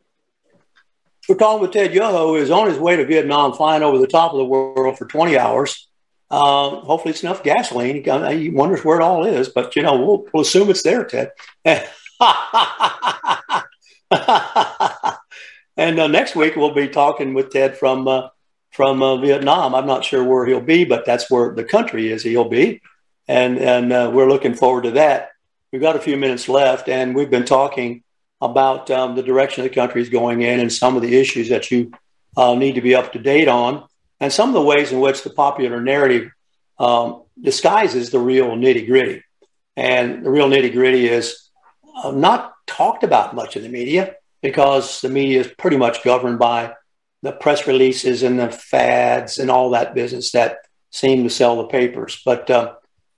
[1.29, 4.07] We're talking with Ted Yoho, who is on his way to Vietnam, flying over the
[4.07, 5.89] top of the world for 20 hours.
[6.31, 8.05] Um, hopefully, it's enough gasoline.
[8.39, 11.33] He wonders where it all is, but you know, we'll, we'll assume it's there, Ted.
[15.77, 18.29] and uh, next week we'll be talking with Ted from uh,
[18.77, 19.75] from uh, Vietnam.
[19.75, 22.23] I'm not sure where he'll be, but that's where the country is.
[22.23, 22.83] He'll be,
[23.27, 25.31] and and uh, we're looking forward to that.
[25.73, 28.05] We've got a few minutes left, and we've been talking
[28.43, 31.71] about um, the direction the country is going in and some of the issues that
[31.71, 31.91] you
[32.37, 33.83] uh, need to be up to date on,
[34.21, 36.31] and some of the ways in which the popular narrative
[36.79, 39.23] um, disguises the real nitty gritty.
[39.75, 41.49] And the real nitty gritty is
[42.05, 46.39] uh, not talked about much in the media because the media is pretty much governed
[46.39, 46.75] by
[47.23, 50.59] the press releases and the fads and all that business that
[50.91, 52.21] seem to sell the papers.
[52.25, 52.75] But uh,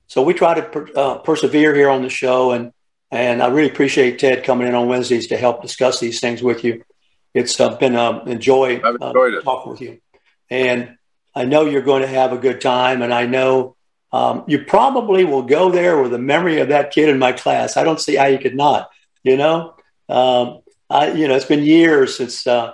[0.07, 2.73] so we try to per- uh, persevere here on the show and
[3.11, 6.63] and I really appreciate Ted coming in on Wednesdays to help discuss these things with
[6.63, 6.85] you.
[7.33, 10.01] It's uh, been um, a joy uh, talking with you.
[10.51, 10.97] And
[11.35, 13.01] I know you're going to have a good time.
[13.01, 13.77] And I know
[14.13, 17.77] um, you probably will go there with the memory of that kid in my class.
[17.77, 18.91] I don't see how you could not,
[19.23, 19.75] you know?
[20.09, 22.73] Um, I, you know, it's been years since uh,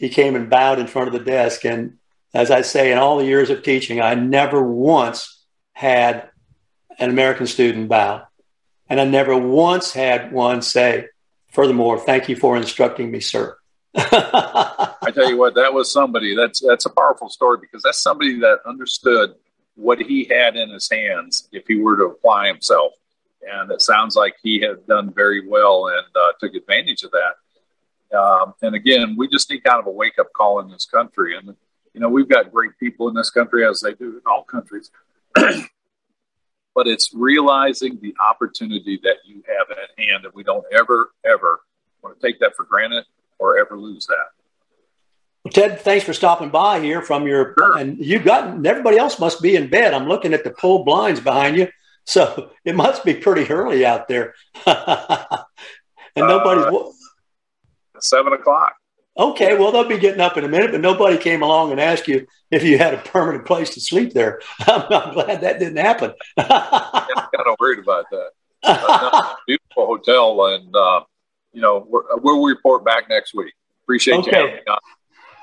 [0.00, 1.66] he came and bowed in front of the desk.
[1.66, 1.98] And
[2.32, 5.44] as I say, in all the years of teaching, I never once
[5.74, 6.30] had
[6.98, 8.22] an American student bow.
[8.88, 11.08] And I never once had one say,
[11.52, 13.58] furthermore, thank you for instructing me, sir.
[13.94, 18.40] I tell you what, that was somebody that's that's a powerful story because that's somebody
[18.40, 19.34] that understood
[19.74, 22.92] what he had in his hands if he were to apply himself.
[23.42, 27.34] And it sounds like he had done very well and uh, took advantage of that.
[28.16, 31.36] Um, and again, we just need kind of a wake up call in this country.
[31.36, 31.54] And,
[31.94, 34.90] you know, we've got great people in this country, as they do in all countries.
[35.34, 40.24] but it's realizing the opportunity that you have at hand.
[40.24, 41.60] And we don't ever, ever
[42.02, 43.04] want to take that for granted
[43.38, 44.28] or ever lose that.
[45.44, 47.78] Well, Ted, thanks for stopping by here from your, sure.
[47.78, 49.94] and you've got, everybody else must be in bed.
[49.94, 51.68] I'm looking at the pulled blinds behind you.
[52.04, 54.34] So it must be pretty early out there.
[54.66, 54.76] and
[56.16, 56.90] nobody's, uh,
[58.02, 58.74] seven o'clock.
[59.18, 62.08] Okay, well, they'll be getting up in a minute, but nobody came along and asked
[62.08, 64.40] you if you had a permanent place to sleep there.
[64.60, 66.14] I'm, I'm glad that didn't happen.
[66.36, 68.30] I'm kind of worried about that.
[68.62, 71.02] Uh, beautiful hotel, and uh,
[71.52, 73.52] you know we'll report back next week.
[73.82, 74.28] Appreciate it.
[74.28, 74.60] okay.
[74.66, 74.74] you.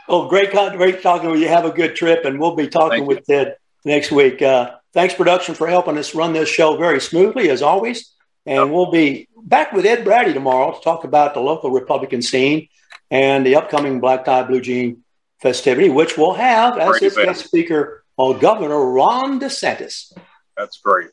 [0.10, 1.49] Oh, great, great talking with you.
[1.49, 3.36] Have a good trip, and we'll be talking Thank with you.
[3.36, 4.41] Ted next week.
[4.41, 8.14] Uh, thanks, production, for helping us run this show very smoothly as always.
[8.48, 12.70] And we'll be back with Ed Brady tomorrow to talk about the local Republican scene
[13.12, 15.04] and the upcoming Black Tie Blue Jean
[15.39, 20.12] festivity, which we'll have as its guest speaker well, Governor Ron DeSantis.
[20.58, 21.10] That's great.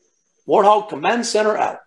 [0.47, 1.79] Warthog Command Center out.